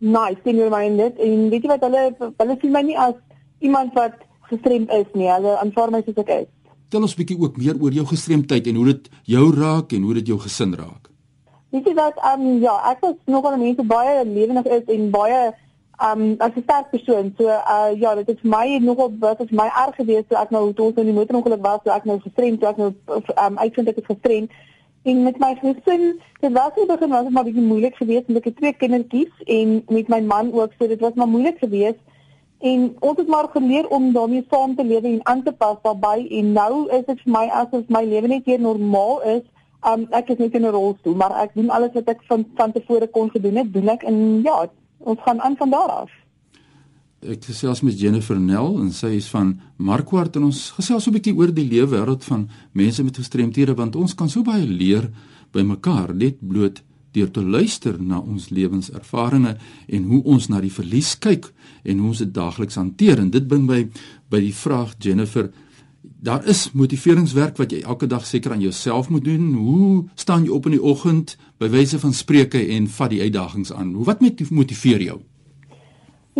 nice 0.00 0.40
teenoor 0.42 0.70
my 0.72 0.84
en 0.88 0.96
dit 0.96 1.18
en 1.26 1.42
weet 1.52 1.66
jy 1.66 1.70
wat 1.70 1.84
hulle 1.86 2.32
hulle 2.40 2.56
sien 2.60 2.72
my 2.74 2.80
nie 2.82 2.96
as 2.98 3.14
iemand 3.60 3.92
wat 3.94 4.16
gestremd 4.48 4.90
is 4.96 5.06
nie. 5.14 5.28
Hulle 5.30 5.54
aanvaar 5.60 5.92
my 5.94 6.00
soos 6.06 6.18
ek 6.24 6.32
is. 6.40 6.48
Tel 6.90 7.06
ons 7.06 7.14
bietjie 7.14 7.38
ook 7.38 7.60
meer 7.60 7.78
oor 7.78 7.94
jou 7.94 8.06
gestremdheid 8.08 8.66
en 8.72 8.80
hoe 8.80 8.86
dit 8.90 9.10
jou 9.36 9.44
raak 9.54 9.92
en 9.94 10.08
hoe 10.08 10.16
dit 10.18 10.32
jou 10.32 10.38
gesin 10.42 10.72
raak. 10.74 11.10
Weet 11.70 11.86
jy 11.86 11.94
wat 11.94 12.18
um 12.32 12.46
ja, 12.64 12.74
ek 12.90 13.04
was 13.04 13.18
nogal 13.30 13.54
'n 13.54 13.62
mens 13.62 13.76
wat 13.82 13.90
baie 13.92 14.24
lewendig 14.24 14.66
is 14.78 14.90
en 14.96 15.10
baie 15.14 15.42
um 16.08 16.34
as 16.38 16.56
'n 16.56 16.64
sterk 16.64 16.90
persoon. 16.90 17.30
So 17.38 17.46
uh 17.46 17.92
ja, 17.94 18.14
dit 18.14 18.28
is 18.34 18.40
vir 18.42 18.50
my 18.50 18.78
nogal 18.82 19.14
wat 19.20 19.40
is 19.40 19.54
my 19.54 19.68
erg 19.84 19.94
geweest 19.94 20.28
toe 20.28 20.38
ek 20.42 20.50
nou 20.50 20.72
toe 20.72 20.86
ons 20.86 20.98
in 20.98 21.06
die 21.06 21.14
motorongeluk 21.14 21.62
was, 21.62 21.80
toe 21.84 21.92
ek 21.92 22.04
nou 22.04 22.18
gestremd, 22.18 22.60
toe 22.60 22.68
ek 22.68 22.76
nou 22.76 22.90
um 23.46 23.58
uitvind 23.58 23.88
ek 23.88 24.02
is 24.02 24.10
gestremd 24.10 24.50
En 25.02 25.22
met 25.22 25.38
my 25.38 25.54
gesin, 25.60 26.20
dit 26.40 26.52
was 26.52 26.74
nie 26.76 26.86
begin 26.86 27.08
was 27.08 27.22
dit 27.24 27.32
maar 27.32 27.44
bietjie 27.44 27.62
moeilik 27.64 27.94
geweest 27.96 28.26
met 28.28 28.36
ek 28.36 28.48
het 28.50 28.56
twee 28.56 28.72
kindertjies 28.72 29.44
en 29.56 29.78
met 29.88 30.08
my 30.12 30.20
man 30.20 30.52
ook, 30.52 30.74
so 30.76 30.88
dit 30.88 31.00
was 31.00 31.14
maar 31.14 31.28
moeilik 31.28 31.56
geweest. 31.58 32.02
En 32.60 32.84
ons 33.00 33.16
het 33.16 33.28
maar 33.28 33.48
geleer 33.54 33.88
om 33.88 34.12
daarmee 34.12 34.44
saam 34.50 34.76
te 34.76 34.84
lewe 34.84 35.08
en 35.08 35.24
aan 35.26 35.42
te 35.42 35.52
pas 35.52 35.80
daarbey 35.82 36.26
en 36.40 36.52
nou 36.52 36.84
is 36.98 37.06
dit 37.06 37.24
vir 37.24 37.32
my 37.32 37.46
asof 37.62 37.88
my 37.88 38.04
lewe 38.04 38.28
net 38.28 38.44
weer 38.44 38.60
normaal 38.60 39.22
is. 39.38 39.44
Um 39.88 40.04
ek 40.12 40.34
is 40.34 40.42
net 40.44 40.54
in 40.54 40.68
'n 40.68 40.76
rolstoel, 40.76 41.14
maar 41.14 41.32
ek 41.42 41.56
doen 41.56 41.70
alles 41.70 41.96
wat 41.96 42.08
ek 42.08 42.20
van 42.28 42.44
van 42.54 42.72
tevore 42.72 43.06
kon 43.06 43.30
gedoen 43.30 43.56
het, 43.56 43.72
doen 43.72 43.88
ek 43.88 44.02
en 44.02 44.42
ja, 44.42 44.68
ons 44.98 45.20
gaan 45.24 45.40
aan 45.40 45.56
van 45.56 45.70
daar 45.70 45.88
af 46.04 46.19
ek 47.20 47.44
gesels 47.50 47.82
met 47.84 47.98
Jennifer 48.00 48.38
Nel 48.40 48.78
en 48.80 48.92
sy 48.96 49.10
is 49.18 49.26
van 49.28 49.52
Markwart 49.76 50.38
en 50.38 50.46
ons 50.48 50.60
gesels 50.78 51.04
so 51.04 51.10
'n 51.10 51.14
bietjie 51.18 51.36
oor 51.36 51.52
die 51.52 51.68
lewe 51.68 51.92
wêreld 51.92 52.24
van 52.24 52.48
mense 52.72 53.04
met 53.04 53.16
gestremthede 53.16 53.74
want 53.76 53.96
ons 53.96 54.14
kan 54.14 54.28
so 54.28 54.42
baie 54.42 54.64
leer 54.64 55.10
by 55.52 55.60
mekaar 55.60 56.14
net 56.14 56.40
bloot 56.40 56.82
deur 57.12 57.30
te 57.30 57.42
luister 57.42 58.00
na 58.00 58.20
ons 58.20 58.48
lewenservarings 58.48 59.58
en 59.88 60.04
hoe 60.04 60.22
ons 60.24 60.48
na 60.48 60.60
die 60.60 60.72
verlies 60.72 61.18
kyk 61.18 61.52
en 61.84 61.98
hoe 61.98 62.08
ons 62.08 62.18
dit 62.18 62.34
daagliks 62.34 62.78
hanteer. 62.78 63.18
En 63.18 63.30
dit 63.30 63.48
bring 63.48 63.66
my 63.66 63.88
by 64.30 64.40
die 64.40 64.54
vraag 64.54 64.94
Jennifer 64.98 65.50
daar 66.22 66.46
is 66.46 66.70
motiveringswerk 66.72 67.58
wat 67.58 67.72
jy 67.72 67.82
elke 67.82 68.06
dag 68.06 68.24
seker 68.26 68.52
aan 68.52 68.60
jouself 68.60 69.10
moet 69.10 69.24
doen. 69.24 69.54
Hoe 69.54 70.04
staan 70.14 70.44
jy 70.44 70.50
op 70.50 70.66
in 70.66 70.72
die 70.78 70.82
oggend 70.82 71.36
by 71.58 71.68
wyse 71.68 71.98
van 71.98 72.12
spreuke 72.12 72.68
en 72.76 72.88
vat 72.88 73.10
die 73.10 73.20
uitdagings 73.20 73.72
aan? 73.72 73.94
Hoe 73.94 74.04
wat 74.04 74.20
motiveer 74.50 75.02
jou 75.02 75.20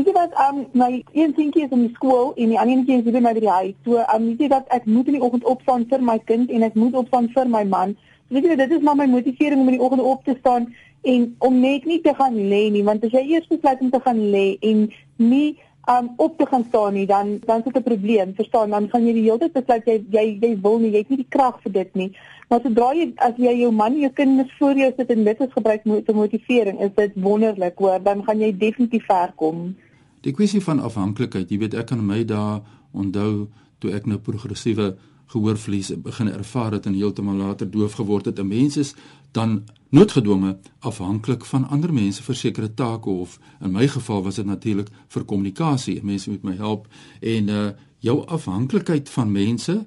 Weet 0.00 0.08
jy 0.08 0.12
wat, 0.16 0.36
um, 0.40 0.60
my 0.72 1.02
een 1.12 1.32
seentjie 1.36 1.66
is 1.66 1.72
in 1.76 1.80
die 1.84 1.92
skool 1.92 2.30
en 2.40 2.48
die 2.48 2.56
ander 2.56 2.72
eentjie 2.72 2.94
is 3.02 3.04
by 3.04 3.20
my 3.20 3.34
by 3.36 3.40
die 3.44 3.50
huis. 3.52 3.74
So, 3.84 3.98
um, 4.00 4.28
weet 4.30 4.38
jy 4.40 4.46
wat, 4.48 4.70
ek 4.72 4.86
moet 4.88 5.10
in 5.10 5.18
die 5.18 5.20
oggend 5.26 5.44
opstaan 5.44 5.82
vir 5.90 6.00
my 6.08 6.14
kind 6.30 6.48
en 6.48 6.62
ek 6.64 6.78
moet 6.80 6.94
opstaan 6.96 7.26
vir 7.34 7.50
my 7.52 7.60
man. 7.68 7.92
So, 7.98 8.38
weet 8.38 8.46
jy, 8.48 8.56
dit 8.62 8.72
is 8.78 8.86
maar 8.86 8.96
my 8.96 9.06
motivering 9.12 9.60
om 9.60 9.68
in 9.68 9.76
die 9.76 9.82
oggend 9.84 10.00
op 10.00 10.22
te 10.24 10.36
staan 10.38 10.70
en 11.12 11.26
om 11.44 11.58
net 11.60 11.84
nie 11.84 11.98
te 12.00 12.14
gaan 12.16 12.38
lê 12.52 12.62
nie, 12.72 12.80
want 12.86 13.04
as 13.04 13.12
jy 13.12 13.26
eers 13.34 13.50
besluit 13.52 13.82
om 13.84 13.90
te 13.92 14.00
gaan 14.06 14.22
lê 14.32 14.46
en 14.70 14.86
nie 15.20 15.58
um 15.92 16.08
op 16.24 16.38
te 16.40 16.48
gaan 16.48 16.64
staan 16.70 16.96
nie, 16.96 17.04
dan 17.10 17.36
dan 17.44 17.60
is 17.60 17.68
dit 17.68 17.76
'n 17.76 17.88
probleem. 17.90 18.32
Verstaan, 18.40 18.70
dan 18.70 18.88
gaan 18.88 19.04
jy 19.04 19.12
die 19.12 19.26
hele 19.28 19.38
tyd 19.38 19.52
besluit 19.52 19.84
jy 19.84 19.98
jy 20.16 20.24
jy 20.40 20.54
wil 20.64 20.78
nie, 20.78 20.94
jy 20.96 21.04
het 21.04 21.12
nie 21.12 21.20
die 21.26 21.34
krag 21.36 21.60
vir 21.60 21.72
dit 21.72 21.94
nie. 21.94 22.10
Maar 22.48 22.64
sodra 22.64 22.92
jy 22.94 23.12
as 23.16 23.36
jy 23.36 23.52
jou 23.60 23.70
man 23.72 24.00
jou 24.00 24.12
kinders 24.12 24.56
voor 24.58 24.74
jou 24.74 24.92
sit 24.96 25.10
en 25.10 25.24
dit 25.24 25.40
is 25.40 25.52
gebruik 25.52 25.84
met 25.84 26.12
motivering, 26.12 26.80
is 26.80 26.96
dit 26.96 27.12
wonderlik, 27.14 27.78
hoor, 27.78 28.02
dan 28.02 28.24
gaan 28.24 28.40
jy 28.40 28.52
definitief 28.56 29.04
ver 29.04 29.32
kom. 29.36 29.76
Die 30.20 30.32
kwessie 30.36 30.60
van 30.60 30.80
afhanklikheid, 30.84 31.50
jy 31.50 31.58
weet 31.62 31.74
ek 31.74 31.86
kan 31.92 32.02
my 32.04 32.24
dae 32.28 32.60
onthou 32.92 33.48
toe 33.80 33.92
ek 33.96 34.06
nou 34.06 34.18
progressiewe 34.20 34.92
gehoorverlies 35.30 35.92
begin 36.04 36.28
ervaar 36.28 36.74
het 36.76 36.86
en 36.86 36.96
heeltemal 36.98 37.38
later 37.38 37.70
doof 37.70 37.96
geword 38.00 38.26
het. 38.26 38.38
'n 38.38 38.48
Mens 38.48 38.76
is 38.76 38.94
dan 39.32 39.62
noodgedwonge 39.90 40.58
afhanklik 40.80 41.44
van 41.44 41.68
ander 41.68 41.92
mense 41.92 42.22
vir 42.22 42.34
sekere 42.34 42.74
take 42.74 43.10
of 43.10 43.38
in 43.60 43.72
my 43.72 43.88
geval 43.88 44.22
was 44.22 44.34
dit 44.34 44.46
natuurlik 44.46 44.88
vir 45.08 45.24
kommunikasie. 45.24 46.00
Mense 46.02 46.30
moet 46.30 46.42
my 46.42 46.56
help 46.56 46.88
en 47.20 47.48
uh 47.48 47.70
jou 48.00 48.26
afhanklikheid 48.26 49.08
van 49.08 49.32
mense 49.32 49.86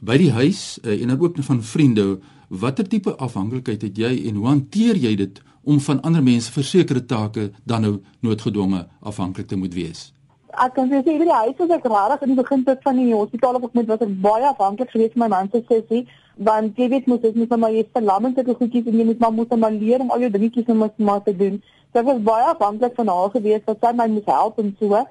by 0.00 0.16
die 0.18 0.30
huis 0.30 0.78
uh, 0.82 1.02
en 1.02 1.08
dan 1.08 1.20
ook 1.20 1.36
van 1.42 1.62
vriende. 1.62 2.18
Watter 2.48 2.88
tipe 2.88 3.16
afhanklikheid 3.16 3.82
het 3.82 3.98
jy 3.98 4.26
en 4.28 4.34
hoe 4.34 4.46
hanteer 4.46 4.96
jy 4.96 5.14
dit 5.16 5.42
om 5.64 5.80
van 5.80 6.00
ander 6.02 6.22
mense 6.22 6.52
vir 6.52 6.64
sekere 6.64 7.04
take 7.06 7.50
dan 7.64 7.82
nou 7.82 7.94
noodgedwonge 8.20 8.86
afhanklik 9.00 9.46
te 9.48 9.56
moet 9.56 9.74
wees? 9.74 10.12
Ek 10.52 10.74
kan 10.76 10.90
sê 10.90 11.02
by 11.04 11.24
die 11.24 11.32
huis 11.32 11.58
was 11.58 11.70
ek 11.78 11.86
rarig 11.88 12.22
in 12.22 12.34
die 12.34 12.42
begin 12.42 12.64
tot 12.64 12.82
van 12.84 12.96
die 12.96 13.14
hospitaal 13.14 13.56
of 13.56 13.68
ek 13.68 13.78
moet 13.78 13.86
was 13.88 14.02
ek 14.04 14.18
baie 14.26 14.48
afhanklik 14.50 14.90
geweest 14.90 15.16
my 15.16 15.28
man 15.32 15.48
se 15.52 15.62
sessie 15.68 16.06
want 16.36 16.78
jy 16.78 16.88
weet 16.88 17.06
mos 17.06 17.24
ek 17.24 17.36
moet 17.36 17.56
maar 17.56 17.72
jy 17.72 17.86
verlamming 17.92 18.34
te 18.36 18.44
goedjies 18.44 18.86
en 18.86 18.98
jy 18.98 19.04
moet 19.04 19.18
maar 19.20 19.32
moet 19.32 19.56
maar 19.56 19.72
leer 19.72 20.00
om 20.00 20.10
al 20.10 20.20
jou 20.26 20.30
dingetjies 20.30 20.68
om 20.68 20.84
maar 20.96 21.22
te 21.24 21.36
doen. 21.36 21.60
So 21.92 22.00
ek 22.00 22.06
was 22.06 22.22
baie 22.24 22.46
afhanklik 22.52 22.94
van 22.96 23.08
haar 23.08 23.30
geweest 23.30 23.66
wat 23.66 23.84
sy 23.84 23.92
my 23.96 24.06
moes 24.08 24.28
help 24.28 24.58
en 24.58 24.76
so. 24.80 25.02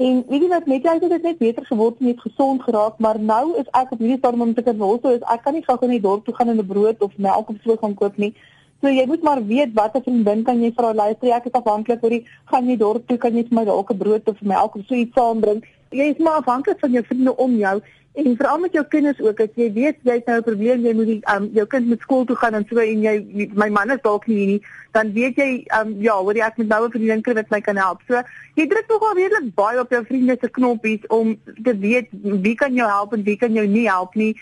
En 0.00 0.22
weet 0.28 0.42
jy 0.42 0.48
wat 0.48 0.66
met 0.70 0.84
jy 0.86 0.92
het 0.98 1.08
dit 1.10 1.22
net 1.22 1.38
beter 1.38 1.66
geword 1.66 1.98
en 1.98 2.06
net 2.06 2.20
gesond 2.22 2.62
geraak, 2.62 2.98
maar 2.98 3.18
nou 3.18 3.56
is 3.58 3.66
ek 3.74 3.90
op 3.92 3.98
hierdie 3.98 4.18
stadium 4.18 4.46
om 4.46 4.54
te 4.54 4.62
kan 4.62 4.78
hoor, 4.78 5.00
so 5.02 5.10
is 5.16 5.26
ek 5.26 5.42
kan 5.44 5.54
nie 5.54 5.64
gou 5.66 5.76
in 5.86 5.96
die 5.96 6.04
dorp 6.06 6.24
toe 6.24 6.34
gaan 6.34 6.48
en 6.48 6.62
'n 6.62 6.66
brood 6.66 7.02
of 7.02 7.16
melk 7.18 7.50
of 7.50 7.56
so 7.64 7.76
gaan 7.76 7.94
koop 7.94 8.16
nie. 8.16 8.32
So 8.80 8.88
jy 8.88 9.04
moet 9.06 9.22
maar 9.22 9.42
weet 9.44 9.74
watter 9.76 10.00
vriendin 10.00 10.42
kan 10.44 10.60
jy 10.64 10.70
vir 10.76 10.86
haar 10.88 10.96
luister. 10.96 11.32
Ek 11.36 11.48
is 11.50 11.56
afhanklik 11.58 12.04
oor 12.04 12.14
die 12.16 12.24
gaan 12.48 12.68
jy 12.70 12.76
dorp 12.80 13.08
toe 13.08 13.18
kan 13.20 13.34
jy 13.36 13.44
vir 13.48 13.56
my 13.58 13.64
dalk 13.68 13.90
'n 13.92 13.98
brood 14.02 14.28
of 14.28 14.40
melk 14.40 14.76
of 14.76 14.86
so 14.88 14.94
iets 14.94 15.12
saambring. 15.14 15.60
Jy 15.92 16.06
is 16.14 16.18
maar 16.18 16.40
afhanklik 16.40 16.80
van 16.80 16.92
jou 16.92 17.02
vriende 17.04 17.36
om 17.36 17.56
jou 17.60 17.80
en 18.14 18.36
veral 18.36 18.58
met 18.58 18.72
jou 18.72 18.84
kinders 18.84 19.20
ook. 19.20 19.40
As 19.40 19.52
jy 19.54 19.68
weet 19.72 19.98
jy 20.02 20.14
het 20.14 20.26
nou 20.26 20.38
'n 20.38 20.48
probleem, 20.48 20.80
jy 20.86 20.94
moet 20.94 21.06
die, 21.06 21.20
um, 21.34 21.50
jou 21.52 21.66
kind 21.66 21.88
met 21.88 22.00
skool 22.00 22.24
toe 22.24 22.36
gaan 22.36 22.54
en 22.54 22.66
so 22.70 22.78
en 22.78 23.02
jy 23.02 23.50
my 23.54 23.68
man 23.68 23.90
is 23.90 24.00
dalk 24.02 24.26
nie 24.26 24.46
nie, 24.46 24.62
dan 24.92 25.12
weet 25.12 25.36
jy 25.36 25.66
um, 25.80 26.00
ja, 26.00 26.16
hoor 26.16 26.34
jy 26.34 26.46
ek 26.46 26.56
moet 26.56 26.68
nou 26.68 26.84
'n 26.86 26.90
vriendin 26.90 27.22
kry 27.22 27.34
wat 27.34 27.50
my 27.50 27.60
kan 27.60 27.76
help. 27.76 28.00
So 28.08 28.22
jy 28.56 28.66
druk 28.66 28.88
tog 28.88 29.02
al 29.02 29.14
redelik 29.14 29.54
baie 29.54 29.80
op 29.80 29.90
jou 29.90 30.04
vriende 30.04 30.38
se 30.40 30.48
knoppies 30.48 31.06
om 31.08 31.38
te 31.62 31.78
weet 31.78 32.08
wie 32.22 32.54
kan 32.54 32.74
jou 32.74 32.88
help 32.88 33.12
en 33.12 33.22
wie 33.22 33.36
kan 33.36 33.52
jou 33.52 33.66
nie 33.66 33.88
help 33.88 34.14
nie. 34.14 34.34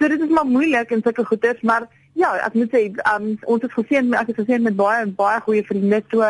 So 0.00 0.08
dit 0.08 0.20
is 0.20 0.28
maar 0.28 0.46
moeilik 0.46 0.90
en 0.90 1.02
sulke 1.02 1.24
goeders, 1.24 1.60
maar 1.62 1.88
Ja, 2.14 2.30
ek 2.46 2.54
moet 2.54 2.70
sê 2.70 2.86
um, 3.10 3.32
ons 3.50 3.62
het 3.64 3.72
gesien 3.74 4.12
ek 4.14 4.30
het 4.30 4.36
gesien 4.38 4.62
met 4.62 4.76
baie 4.78 5.06
baie 5.18 5.40
goeie 5.42 5.64
vriende 5.66 5.98
so, 6.12 6.28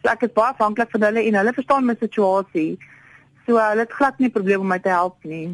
so 0.00 0.10
ek 0.12 0.28
is 0.28 0.34
baie 0.36 0.54
afhanklik 0.54 0.92
van 0.94 1.08
hulle 1.08 1.24
en 1.26 1.38
hulle 1.40 1.54
verstaan 1.56 1.88
my 1.88 1.96
situasie. 1.98 2.76
So 3.46 3.58
hulle 3.58 3.82
het 3.82 3.96
glad 3.98 4.22
nie 4.22 4.30
probleme 4.30 4.62
om 4.62 4.70
my 4.70 4.78
te 4.78 4.94
help 4.94 5.18
nie. 5.26 5.48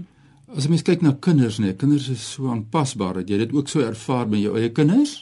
As 0.51 0.67
jy 0.67 0.75
mens 0.75 0.85
kyk 0.85 1.03
na 1.07 1.15
kinders 1.25 1.59
nee, 1.63 1.73
kinders 1.79 2.11
is 2.13 2.23
so 2.35 2.53
aanpasbaar. 2.53 3.23
Het 3.23 3.33
jy 3.33 3.41
dit 3.47 3.57
ook 3.57 3.73
so 3.73 3.81
ervaar 3.87 4.29
met 4.29 4.45
jou 4.45 4.57
eie 4.59 4.73
kinders? 4.75 5.21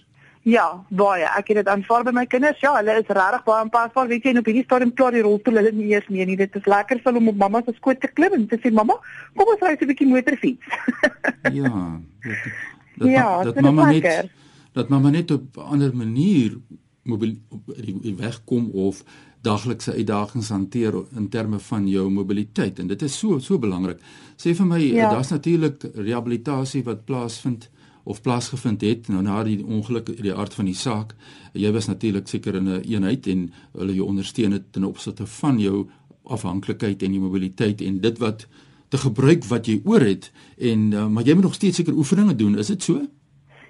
Ja, 0.48 0.64
baie. 0.88 1.26
Ek 1.36 1.50
het 1.52 1.60
dit 1.60 1.68
aanvaar 1.68 2.06
by 2.08 2.14
my 2.16 2.24
kinders. 2.26 2.58
Ja, 2.64 2.72
hulle 2.78 2.96
is 2.98 3.10
regtig 3.12 3.44
baie 3.46 3.60
aanpasbaar. 3.62 4.08
Weet 4.10 4.26
jy, 4.26 4.32
op 4.40 4.48
hierdie 4.48 4.64
stadium 4.64 4.94
klaar 4.96 5.14
die 5.14 5.22
rolstoel 5.26 5.60
hulle 5.60 5.72
nie 5.76 5.90
eers 5.92 6.08
meer 6.10 6.26
nie. 6.26 6.38
Dit 6.40 6.56
is 6.58 6.66
lekker 6.66 7.02
vir 7.04 7.18
hom 7.18 7.30
om 7.30 7.38
mamma 7.44 7.62
se 7.66 7.76
skoot 7.76 8.00
te 8.00 8.10
klim 8.10 8.34
en 8.38 8.48
te 8.48 8.58
sê 8.62 8.72
mamma, 8.74 8.96
kom 9.36 9.52
ons 9.54 9.62
ry 9.62 9.76
'n 9.76 9.90
bietjie 9.92 10.08
motorfiets. 10.08 10.66
ja. 11.60 11.72
Dit, 12.24 12.50
dat, 12.98 13.08
ja, 13.08 13.28
dat, 13.44 13.54
dat 13.54 13.62
mamma 13.62 13.90
net 13.92 14.32
dat 14.78 14.92
mamma 14.92 15.10
net 15.10 15.30
op 15.34 15.56
'n 15.56 15.70
ander 15.74 15.96
manier 15.96 16.58
mobiel 17.02 17.34
op 17.48 17.72
die 17.82 18.14
weg 18.16 18.44
kom 18.44 18.70
of 18.70 19.04
daglikse 19.42 19.92
uitdagings 19.92 20.48
hanteer 20.48 20.94
in 21.16 21.28
terme 21.28 21.58
van 21.58 21.88
jou 21.88 22.10
mobiliteit 22.10 22.78
en 22.78 22.86
dit 22.86 23.02
is 23.02 23.18
so 23.18 23.38
so 23.38 23.58
belangrik. 23.58 24.00
Sê 24.36 24.54
vir 24.54 24.66
my 24.66 24.80
ja. 24.82 25.10
daar's 25.10 25.30
natuurlik 25.30 25.84
rehabilitasie 25.94 26.84
wat 26.84 27.04
plaasvind 27.04 27.70
of 28.04 28.20
plaasgevind 28.24 28.80
het 28.80 29.08
nou 29.08 29.22
na 29.22 29.42
die 29.44 29.64
ongeluk 29.64 30.10
die 30.22 30.34
aard 30.34 30.54
van 30.54 30.64
die 30.64 30.74
saak. 30.74 31.14
Jy 31.52 31.72
was 31.72 31.86
natuurlik 31.86 32.28
seker 32.28 32.54
in 32.54 32.68
'n 32.68 32.68
een 32.68 32.84
eenheid 32.92 33.26
en 33.26 33.52
hulle 33.72 33.94
jou 33.94 34.06
ondersteun 34.06 34.52
het 34.52 34.72
ten 34.72 34.84
opsigte 34.84 35.26
van 35.26 35.58
jou 35.58 35.88
afhanklikheid 36.22 37.02
en 37.02 37.12
jou 37.12 37.22
mobiliteit 37.22 37.80
en 37.80 38.00
dit 38.00 38.18
wat 38.18 38.46
te 38.88 38.98
gebruik 38.98 39.44
wat 39.44 39.66
jy 39.66 39.80
oor 39.84 40.00
het 40.00 40.32
en 40.56 40.92
uh, 40.92 41.06
maar 41.08 41.24
jy 41.24 41.34
moet 41.34 41.42
nog 41.42 41.54
steeds 41.54 41.76
seker 41.76 41.94
oefeninge 41.94 42.34
doen, 42.34 42.58
is 42.58 42.66
dit 42.66 42.82
so? 42.82 43.06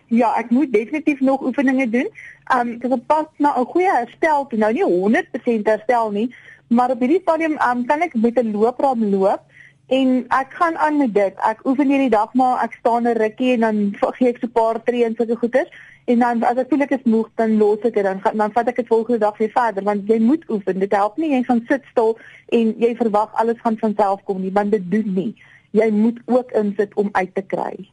Ja, 0.08 0.32
ek 0.36 0.50
moet 0.50 0.72
definitief 0.72 1.20
nog 1.20 1.42
oefeninge 1.42 1.88
doen. 1.90 2.08
Um 2.54 2.78
dit 2.78 2.92
is 2.92 3.04
pas 3.06 3.26
na 3.36 3.54
'n 3.60 3.64
goeie 3.64 3.92
herstel, 3.92 4.46
toe. 4.46 4.58
nou 4.58 4.72
nie 4.72 4.84
100% 4.84 5.66
herstel 5.66 6.10
nie, 6.10 6.34
maar 6.68 6.90
op 6.90 7.00
hierdie 7.00 7.20
stadium 7.20 7.56
um 7.70 7.86
kan 7.86 8.00
ek 8.00 8.14
met 8.14 8.38
'n 8.38 8.50
loopraam 8.50 9.04
loop 9.04 9.40
en 9.86 10.24
ek 10.28 10.52
gaan 10.52 10.76
aan 10.76 10.96
met 10.96 11.14
dit. 11.14 11.34
Ek 11.36 11.64
oefen 11.66 11.88
hierdie 11.88 12.10
dag 12.10 12.34
maar 12.34 12.62
ek 12.64 12.72
staan 12.72 13.02
'n 13.02 13.16
rukkie 13.16 13.52
en 13.52 13.60
dan 13.60 13.94
gee 14.00 14.28
ek 14.28 14.38
so 14.40 14.46
'n 14.46 14.52
paar 14.52 14.82
tree 14.82 15.04
en 15.04 15.14
sulke 15.16 15.36
goeders 15.36 15.70
en 16.04 16.18
dan 16.18 16.42
as 16.42 16.56
ek 16.56 16.68
voel 16.68 16.80
ek 16.80 16.90
is 16.90 17.04
moeg 17.04 17.28
dan 17.34 17.56
los 17.56 17.78
ek 17.82 17.94
dit 17.94 18.04
dan 18.04 18.20
dan 18.34 18.52
vat 18.52 18.68
ek 18.68 18.76
dit 18.76 18.86
volgende 18.86 19.18
dag 19.18 19.36
weer 19.38 19.50
verder 19.50 19.84
want 19.84 20.08
jy 20.08 20.18
moet 20.18 20.44
oefen. 20.48 20.78
Dit 20.78 20.92
help 20.92 21.16
nie 21.16 21.30
jy 21.30 21.42
gaan 21.42 21.64
sit 21.68 21.84
stil 21.90 22.18
en 22.48 22.74
jy 22.78 22.94
verwag 22.96 23.32
alles 23.32 23.60
gaan 23.60 23.78
van 23.78 23.94
self 23.96 24.24
kom 24.24 24.40
nie 24.40 24.52
want 24.52 24.70
dit 24.70 24.90
doen 24.90 25.14
nie. 25.14 25.34
Jy 25.70 25.90
moet 25.90 26.18
ook 26.24 26.52
insit 26.52 26.94
om 26.94 27.08
uit 27.12 27.34
te 27.34 27.42
kry. 27.42 27.88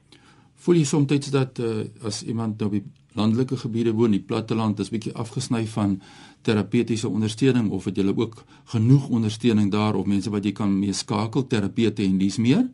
Voel 0.55 0.75
jy 0.75 0.85
soms 0.85 1.29
dat 1.31 1.59
uh, 1.59 1.85
as 2.03 2.23
iemand 2.23 2.59
nou 2.59 2.69
op 2.69 2.77
die 2.77 2.83
landelike 3.15 3.57
gebiede 3.57 3.91
woon, 3.95 4.11
die 4.11 4.23
platteland 4.23 4.79
is 4.79 4.91
bietjie 4.91 5.13
afgesny 5.15 5.65
van 5.71 5.99
terapeutiese 6.41 7.09
ondersteuning 7.09 7.69
of 7.71 7.85
het 7.85 7.97
jy 7.97 8.11
ook 8.11 8.43
genoeg 8.73 9.09
ondersteuning 9.09 9.71
daar 9.71 9.95
of 9.95 10.05
mense 10.05 10.29
wat 10.29 10.43
jy 10.45 10.51
kan 10.51 10.79
mee 10.79 10.93
skakel 10.93 11.47
terapeute 11.47 12.03
en 12.03 12.17
dis 12.19 12.37
meer? 12.37 12.65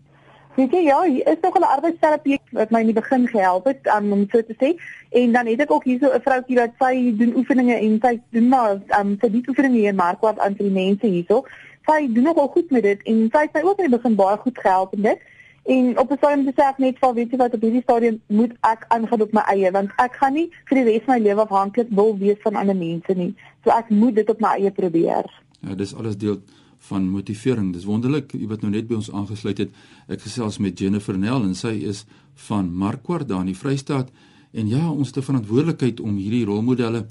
Weet 0.56 0.74
jy 0.76 0.82
ja, 0.84 0.98
hier 1.08 1.28
is 1.32 1.40
nog 1.42 1.56
'n 1.58 1.64
arbeidsterapeut 1.64 2.42
wat 2.52 2.72
my 2.72 2.80
in 2.80 2.92
die 2.92 3.00
begin 3.02 3.28
gehelp 3.28 3.66
het 3.66 3.88
um, 3.96 4.12
om 4.12 4.26
so 4.32 4.42
te 4.44 4.56
sê 4.60 4.76
en 5.10 5.32
dan 5.32 5.48
het 5.48 5.62
ek 5.62 5.72
ook 5.72 5.84
hierso 5.84 6.12
'n 6.12 6.22
vroutjie 6.22 6.58
wat 6.58 6.74
sy 6.80 7.14
doen 7.18 7.36
oefeninge 7.36 7.76
en 7.76 8.00
sy 8.02 8.20
doen 8.30 8.48
maar 8.48 8.82
um, 9.00 9.18
sy 9.22 9.30
doen 9.30 9.46
oefeninge 9.48 9.78
hier 9.78 9.90
in 9.90 9.96
Markwart 9.96 10.40
aan 10.40 10.54
die 10.58 10.70
mense 10.70 11.08
hierso. 11.08 11.46
Sy 11.88 12.08
doen 12.14 12.24
nogal 12.24 12.48
goed 12.48 12.72
met 12.72 12.84
dit 12.84 13.00
en 13.04 13.30
sy 13.32 13.40
het 13.48 13.54
my 13.54 13.62
ook 13.62 13.80
in 13.80 13.90
die 13.90 13.98
begin 13.98 14.16
baie 14.16 14.38
goed 14.38 14.58
gehelp 14.60 14.96
met 14.96 15.04
dit. 15.04 15.20
En 15.64 16.00
op 16.00 16.12
'n 16.12 16.18
stadium 16.18 16.48
sê 16.48 16.64
ek 16.70 16.78
net 16.78 16.98
vir 17.00 17.14
weet 17.14 17.32
jy 17.32 17.38
wat 17.38 17.54
op 17.54 17.62
hierdie 17.62 17.82
stadium 17.82 18.22
moet 18.28 18.54
ek 18.62 18.86
aangaan 18.88 19.22
op 19.22 19.34
my 19.34 19.42
eie 19.42 19.72
want 19.72 19.90
ek 19.98 20.16
gaan 20.16 20.34
nie 20.34 20.50
vir 20.66 20.76
die 20.78 20.84
res 20.84 21.04
van 21.06 21.16
my 21.16 21.28
lewe 21.28 21.42
afhanklik 21.42 21.88
wil 21.90 22.18
wees 22.18 22.38
van 22.42 22.56
ander 22.56 22.76
mense 22.76 23.14
nie. 23.14 23.36
So 23.64 23.70
ek 23.70 23.90
moet 23.90 24.16
dit 24.16 24.30
op 24.30 24.40
my 24.40 24.48
eie 24.58 24.72
probeer. 24.72 25.26
Ja, 25.60 25.76
dis 25.76 25.96
alles 25.96 26.18
deel 26.18 26.42
van 26.78 27.10
motivering. 27.10 27.74
Dis 27.74 27.86
wonderlik 27.86 28.32
jy 28.32 28.48
wat 28.48 28.62
nou 28.62 28.72
net 28.72 28.88
by 28.88 28.96
ons 28.96 29.12
aangesluit 29.12 29.58
het. 29.58 29.70
Ek 30.08 30.22
gesels 30.22 30.58
met 30.58 30.80
Jennifer 30.80 31.18
Nel 31.18 31.44
en 31.44 31.56
sy 31.56 31.76
is 31.86 32.06
van 32.48 32.74
Markwart 32.74 33.28
daar 33.28 33.40
in 33.46 33.54
die 33.54 33.58
Vrystaat 33.58 34.10
en 34.52 34.68
ja, 34.68 34.90
ons 34.92 35.08
het 35.08 35.18
'n 35.18 35.30
verantwoordelikheid 35.30 36.00
om 36.00 36.16
hierdie 36.16 36.46
rolmodelle 36.46 37.06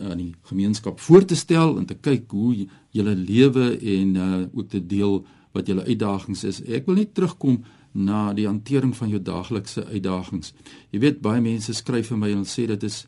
aan 0.00 0.18
uh, 0.18 0.24
die 0.24 0.34
gemeenskap 0.48 1.00
voor 1.00 1.24
te 1.24 1.36
stel 1.36 1.76
en 1.78 1.86
te 1.86 1.94
kyk 1.94 2.30
hoe 2.30 2.66
julle 2.90 3.14
lewe 3.14 3.78
en 3.78 4.14
uh, 4.14 4.40
ook 4.52 4.68
te 4.68 4.86
deel 4.86 5.24
wat 5.52 5.66
julle 5.66 5.84
uitdagings 5.84 6.44
is. 6.44 6.60
Ek 6.64 6.86
wil 6.86 7.00
net 7.00 7.14
terugkom 7.14 7.62
na 7.92 8.32
die 8.32 8.46
hantering 8.48 8.94
van 8.96 9.10
jou 9.12 9.20
daaglikse 9.22 9.84
uitdagings. 9.90 10.54
Jy 10.90 11.02
weet 11.02 11.20
baie 11.24 11.42
mense 11.44 11.74
skryf 11.76 12.12
vir 12.12 12.20
my 12.20 12.30
en 12.32 12.46
sê 12.48 12.66
dit 12.70 12.88
is 12.88 13.02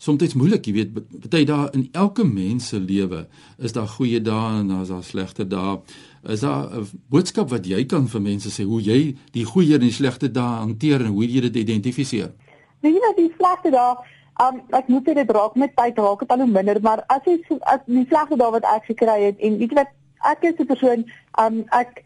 soms 0.00 0.34
moeilik, 0.34 0.64
jy 0.64 0.72
weet, 0.78 0.94
baie 1.28 1.44
dae 1.44 1.66
in 1.76 1.88
elke 1.92 2.24
mens 2.24 2.70
se 2.72 2.78
lewe 2.80 3.26
is 3.58 3.74
daar 3.76 3.88
goeie 3.98 4.20
dae 4.24 4.62
en 4.62 4.70
daar's 4.72 4.88
daar 4.88 5.04
slegte 5.04 5.44
dae. 5.44 5.76
Is 6.24 6.40
daar 6.40 6.72
'n 6.72 6.88
boodskap 7.12 7.50
wat 7.50 7.66
jy 7.66 7.84
kan 7.84 8.08
vir 8.08 8.20
mense 8.20 8.48
sê 8.48 8.64
hoe 8.64 8.80
jy 8.80 9.16
die 9.32 9.44
goeie 9.44 9.74
en 9.74 9.80
die 9.80 9.92
slegte 9.92 10.32
dae 10.32 10.64
hanteer 10.64 11.00
en 11.00 11.12
hoe 11.12 11.26
jy 11.26 11.40
dit 11.40 11.56
identifiseer? 11.56 12.32
Jy 12.80 12.92
wat 12.92 13.16
die 13.16 13.32
slegte 13.36 13.70
dae 13.70 13.96
Um 14.40 14.60
ek 14.72 14.88
moet 14.88 15.04
dit 15.04 15.30
raak 15.30 15.54
met 15.54 15.74
tyd 15.76 15.98
raak 15.98 16.22
dit 16.22 16.30
al 16.32 16.38
hoe 16.38 16.46
minder 16.48 16.78
maar 16.80 17.02
as 17.12 17.24
jy 17.28 17.34
as 17.60 17.80
die 17.84 18.06
slegte 18.08 18.38
dae 18.40 18.50
wat 18.54 18.64
ek 18.64 18.86
gekry 18.88 19.18
het 19.26 19.38
en 19.38 19.58
weet 19.58 19.74
jy 19.74 19.76
wat 19.76 19.90
ek 20.22 20.42
is 20.42 20.58
'n 20.58 20.66
persoon 20.66 21.04
um 21.38 21.64
ek 21.70 22.04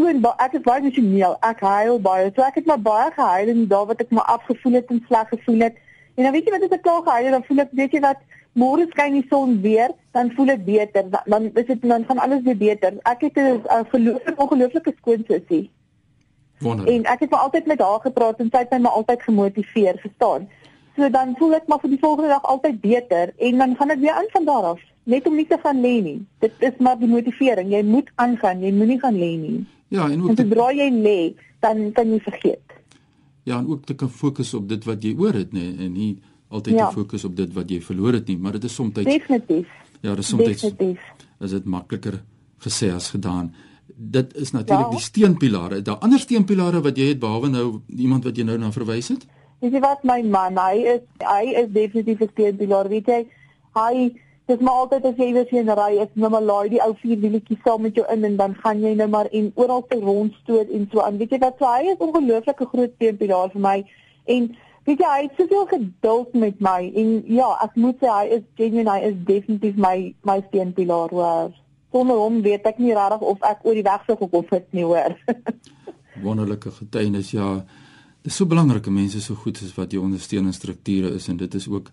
toon 0.00 0.24
ek 0.38 0.54
is 0.54 0.64
baie 0.64 0.80
emosioneel. 0.80 1.36
Ek 1.44 1.60
huil 1.60 2.00
baie. 2.00 2.32
So 2.34 2.42
ek 2.42 2.60
het 2.60 2.66
maar 2.66 2.80
baie 2.80 3.10
gehuil 3.16 3.48
en 3.48 3.66
daar 3.68 3.86
wat 3.86 4.00
ek 4.00 4.10
maar 4.10 4.28
afgevoel 4.36 4.78
het 4.80 4.90
en 4.90 5.02
sleg 5.08 5.28
gevoel 5.28 5.66
het. 5.68 5.74
En 6.16 6.24
dan 6.24 6.32
weet 6.32 6.44
jy 6.44 6.52
wat 6.52 6.62
as 6.68 6.76
ek 6.76 6.82
klaar 6.82 7.02
gehuil 7.02 7.24
het, 7.24 7.32
dan 7.32 7.48
voel 7.48 7.64
ek 7.64 7.74
weet 7.80 7.96
jy 7.96 8.00
wat 8.04 8.22
môre 8.60 8.86
skyn 8.90 9.18
die 9.18 9.26
son 9.30 9.60
weer, 9.62 9.92
dan 10.16 10.32
voel 10.36 10.54
ek 10.56 10.64
beter. 10.64 11.10
Dan 11.26 11.50
is 11.54 11.66
dit 11.66 11.82
dan 11.82 12.06
gaan 12.08 12.18
alles 12.18 12.42
weer 12.46 12.56
beter. 12.56 12.96
Ek 13.04 13.20
het 13.26 13.36
'n 13.36 13.60
uh, 13.66 13.84
verloofde 13.92 14.34
ongelooflike 14.36 14.94
skoonsussie. 15.00 15.70
Wonderlik. 16.60 16.94
En 16.94 17.12
ek 17.12 17.20
het 17.20 17.30
maar 17.30 17.40
altyd 17.40 17.66
met 17.66 17.80
haar 17.80 18.00
gepraat 18.00 18.40
en 18.40 18.48
sy 18.52 18.58
het 18.58 18.70
my 18.70 18.78
maar 18.78 18.98
altyd 19.00 19.22
gemotiveer, 19.22 19.98
verstaan? 19.98 20.48
So 20.96 21.10
dan 21.10 21.34
voel 21.38 21.54
ek 21.54 21.66
maar 21.66 21.80
vir 21.80 21.90
die 21.90 22.02
volgende 22.02 22.28
dag 22.28 22.42
altyd 22.42 22.80
beter 22.80 23.32
en 23.36 23.58
dan 23.58 23.76
gaan 23.76 23.90
ek 23.90 23.98
weer 23.98 24.12
aan 24.12 24.28
van 24.32 24.44
daar 24.44 24.64
af 24.74 24.80
net 25.10 25.26
om 25.26 25.36
nie 25.36 25.46
te 25.50 25.58
gaan 25.62 25.82
lê 25.82 25.96
nie. 26.04 26.18
Dit 26.42 26.64
is 26.66 26.78
maar 26.78 26.98
die 27.00 27.10
motivering. 27.10 27.70
Jy 27.74 27.82
moet 27.86 28.10
aangaan, 28.22 28.62
jy 28.64 28.72
moenie 28.74 28.98
gaan 29.02 29.18
lê 29.18 29.30
nie. 29.38 29.60
Ja, 29.90 30.06
en 30.06 30.22
ook 30.22 30.34
en 30.34 30.42
sodra 30.42 30.70
jy 30.76 30.90
lê, 30.94 31.18
dan 31.64 31.88
kan 31.92 32.10
jy 32.12 32.20
vergeet. 32.24 32.76
Ja, 33.48 33.58
en 33.58 33.66
ook 33.66 33.86
te 33.86 33.96
kan 33.98 34.10
fokus 34.10 34.52
op 34.54 34.68
dit 34.70 34.84
wat 34.86 35.02
jy 35.02 35.16
oor 35.18 35.34
het, 35.34 35.54
nê, 35.56 35.72
en 35.78 35.92
nie 35.96 36.12
altyd 36.50 36.76
ja. 36.76 36.86
te 36.88 37.00
fokus 37.00 37.24
op 37.26 37.34
dit 37.38 37.50
wat 37.54 37.70
jy 37.70 37.80
verloor 37.82 38.18
het 38.18 38.30
nie, 38.30 38.36
maar 38.38 38.58
dit 38.58 38.66
is 38.68 38.74
soms 38.74 38.94
Definitief. 38.94 39.68
Ja, 40.00 40.14
dit 40.14 40.22
is 40.24 40.30
soms 40.30 40.44
Definitief. 40.44 41.02
Is 41.40 41.54
dit 41.56 41.66
makliker 41.66 42.20
gesê 42.62 42.90
as 42.94 43.10
gedaan? 43.14 43.52
Dit 43.94 44.34
is 44.36 44.50
natuurlik 44.50 44.90
ja. 44.90 44.96
die 44.96 45.04
steunpilare. 45.04 45.82
Daar 45.82 46.00
ander 46.06 46.18
steunpilare 46.18 46.80
wat 46.84 46.98
jy 46.98 47.12
het 47.12 47.20
behalwe 47.22 47.50
nou 47.52 47.66
iemand 47.86 48.24
wat 48.24 48.36
jy 48.36 48.46
nou 48.48 48.58
na 48.58 48.72
verwys 48.74 49.12
het? 49.14 49.26
Dis 49.60 49.76
wat 49.82 50.04
my 50.08 50.22
man, 50.24 50.56
hy 50.56 50.86
is 50.96 51.02
hy 51.20 51.52
is 51.62 51.68
definitief 51.74 52.22
'n 52.24 52.30
steunpilaar, 52.32 52.88
weet 52.88 53.06
jy? 53.06 53.20
Hy 53.76 54.10
dis 54.50 54.62
maar 54.66 54.80
altyd 54.84 55.06
as 55.10 55.20
jy 55.20 55.28
weer 55.34 55.52
in 55.60 55.70
'n 55.70 55.76
ry 55.78 55.92
is, 56.04 56.10
nou 56.14 56.30
maar 56.30 56.42
laai 56.42 56.68
die 56.70 56.82
ou 56.82 56.94
vierwieletjie 57.02 57.58
saam 57.64 57.82
met 57.82 57.94
jou 57.94 58.06
in 58.14 58.24
en 58.24 58.36
dan 58.36 58.54
gaan 58.62 58.80
jy 58.82 58.94
nou 58.94 59.08
maar 59.08 59.28
en 59.38 59.52
oral 59.54 59.84
te 59.88 59.98
rondstoot 60.00 60.68
en 60.70 60.88
so 60.92 61.00
aan. 61.00 61.18
Weet 61.18 61.30
jy 61.30 61.38
wat, 61.38 61.56
so 61.58 61.66
hy 61.66 61.92
is 61.92 62.04
ongelooflike 62.06 62.66
groot 62.72 62.92
steunpilaar 62.94 63.50
vir 63.54 63.60
my 63.60 63.76
en 64.24 64.50
weet 64.86 65.02
jy 65.04 65.10
hy 65.14 65.22
het 65.22 65.36
soveel 65.38 65.66
geduld 65.66 66.34
met 66.34 66.60
my 66.60 66.92
en 67.02 67.10
ja, 67.26 67.50
ek 67.64 67.76
moet 67.76 67.98
sê 68.02 68.08
hy 68.10 68.26
is 68.38 68.46
genuine, 68.56 68.90
hy 68.90 69.10
is 69.10 69.18
definitief 69.24 69.76
my 69.76 70.14
my 70.22 70.40
steunpilaar 70.48 71.10
hoor. 71.10 71.52
Sonder 71.92 72.16
hom 72.16 72.42
weet 72.42 72.66
ek 72.66 72.78
nie 72.78 72.94
regtig 72.94 73.20
of 73.20 73.38
ek 73.42 73.64
oor 73.66 73.74
die 73.74 73.86
weg 73.86 74.06
sou 74.06 74.16
gekom 74.16 74.46
het 74.50 74.66
nie 74.72 74.84
hoor. 74.84 75.16
Wonderlike 76.26 76.70
getuienis 76.70 77.30
ja. 77.30 77.64
Dit 78.20 78.32
is 78.32 78.36
so 78.36 78.46
belangrik 78.46 78.84
dat 78.84 78.92
mense 78.92 79.20
so 79.20 79.34
goed 79.34 79.60
is 79.60 79.74
wat 79.74 79.92
jou 79.92 80.02
ondersteuningsstrukture 80.04 81.14
is 81.16 81.28
en 81.28 81.36
dit 81.36 81.54
is 81.54 81.68
ook 81.68 81.88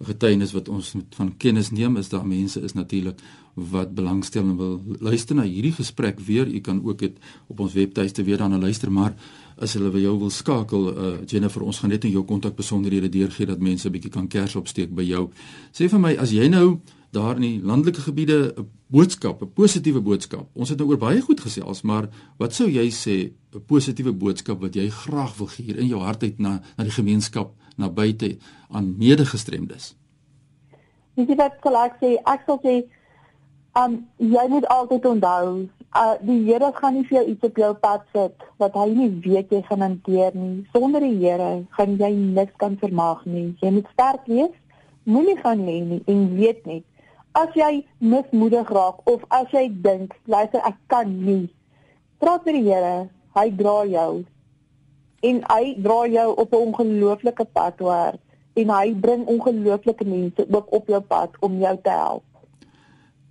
getuienis 0.00 0.52
wat 0.56 0.68
ons 0.68 0.94
van 1.16 1.32
kennis 1.36 1.70
neem 1.70 1.96
is 2.00 2.08
daar 2.08 2.26
mense 2.26 2.60
is 2.60 2.72
natuurlik 2.72 3.20
wat 3.54 3.94
belangstel 3.94 4.42
en 4.42 4.56
wil 4.56 4.80
luister 5.00 5.36
na 5.36 5.42
hierdie 5.42 5.74
gesprek 5.76 6.20
weer. 6.24 6.48
U 6.48 6.60
kan 6.60 6.80
ook 6.84 6.98
dit 6.98 7.16
op 7.46 7.60
ons 7.60 7.72
webtuiste 7.72 8.24
weer 8.24 8.38
dan 8.38 8.60
luister 8.60 8.92
maar 8.92 9.14
as 9.60 9.74
hulle 9.76 9.90
wil 9.92 10.00
jou 10.00 10.14
wil 10.18 10.30
skakel 10.32 10.86
uh, 10.90 11.10
Jennifer 11.26 11.62
ons 11.62 11.78
gaan 11.82 11.92
net 11.92 12.04
in 12.08 12.14
jou 12.14 12.24
kontak 12.24 12.56
besonderhede 12.56 13.10
deurgee 13.12 13.46
dat 13.46 13.60
mense 13.60 13.88
'n 13.88 13.92
bietjie 13.92 14.10
kan 14.10 14.28
kers 14.28 14.56
opsteek 14.56 14.94
by 14.94 15.02
jou. 15.02 15.30
Sê 15.72 15.88
vir 15.88 16.00
my 16.00 16.16
as 16.16 16.30
jy 16.30 16.48
nou 16.48 16.80
daar 17.10 17.34
in 17.36 17.42
die 17.42 17.60
landelike 17.62 18.00
gebiede 18.00 18.54
'n 18.56 18.68
boodskap 18.86 19.42
'n 19.42 19.52
positiewe 19.52 20.00
boodskap 20.00 20.46
ons 20.54 20.68
het 20.68 20.78
nou 20.78 20.88
oor 20.88 20.98
baie 20.98 21.20
goed 21.20 21.40
gesels 21.40 21.82
maar 21.82 22.08
wat 22.38 22.54
sou 22.54 22.68
jy 22.68 22.88
sê 22.90 23.32
'n 23.54 23.64
positiewe 23.66 24.12
boodskap 24.12 24.60
wat 24.60 24.74
jy 24.74 24.88
graag 24.88 25.36
wil 25.36 25.46
gee 25.46 25.76
in 25.76 25.86
jou 25.86 26.00
hart 26.00 26.22
uit 26.22 26.38
na 26.38 26.60
na 26.76 26.84
die 26.84 26.98
gemeenskap 27.00 27.50
na 27.80 27.88
buite 27.88 28.36
aan 28.70 28.94
medegestremdes. 28.98 29.94
Dis 31.14 31.36
wat 31.36 31.58
ek 31.84 31.98
sê, 32.00 32.14
ek 32.24 32.46
sal 32.46 32.60
sê, 32.64 32.76
um 33.80 34.00
jy 34.16 34.46
moet 34.52 34.66
altyd 34.72 35.06
onthou, 35.14 35.68
uh 36.00 36.14
die 36.22 36.38
Here 36.46 36.70
gaan 36.76 36.94
nie 36.94 37.04
vir 37.08 37.18
jou 37.18 37.26
iets 37.32 37.46
op 37.48 37.56
jou 37.58 37.70
pad 37.82 38.04
sit 38.14 38.44
wat 38.62 38.76
hy 38.78 38.88
nie 38.94 39.08
weet 39.24 39.50
jy 39.50 39.62
gaan 39.68 39.82
hanteer 39.82 40.36
nie. 40.38 40.66
Sonder 40.74 41.02
die 41.02 41.16
Here 41.18 41.50
gaan 41.76 41.96
jy 41.98 42.12
niks 42.14 42.56
kan 42.62 42.78
vermaak 42.78 43.24
nie. 43.26 43.50
Jy 43.62 43.72
moet 43.78 43.90
sterk 43.94 44.28
wees, 44.30 44.54
moenie 45.02 45.36
gaan 45.40 45.64
lê 45.66 45.80
nie 45.82 46.02
en 46.06 46.22
weet 46.36 46.62
net 46.70 46.86
as 47.32 47.54
jy 47.54 47.86
mismoedig 47.98 48.68
raak 48.68 49.00
of 49.10 49.24
as 49.28 49.46
jy 49.54 49.68
dink, 49.70 50.14
luister 50.26 50.60
ek 50.66 50.76
kan 50.90 51.10
nie. 51.24 51.48
Praat 52.18 52.44
met 52.44 52.54
die 52.58 52.66
Here, 52.66 53.08
hy 53.38 53.50
dra 53.56 53.76
jou 53.86 54.24
en 55.20 55.42
hy 55.52 55.74
dra 55.84 56.00
jou 56.08 56.28
op 56.36 56.52
'n 56.52 56.64
ongelooflike 56.66 57.44
pad 57.52 57.78
hoor 57.78 58.18
en 58.54 58.70
hy 58.70 58.94
bring 58.94 59.26
ongelooflike 59.26 60.04
mense 60.04 60.46
ook 60.50 60.72
op 60.72 60.86
jou 60.86 61.00
pad 61.00 61.36
om 61.40 61.58
jou 61.58 61.76
te 61.82 61.90
help. 61.90 62.24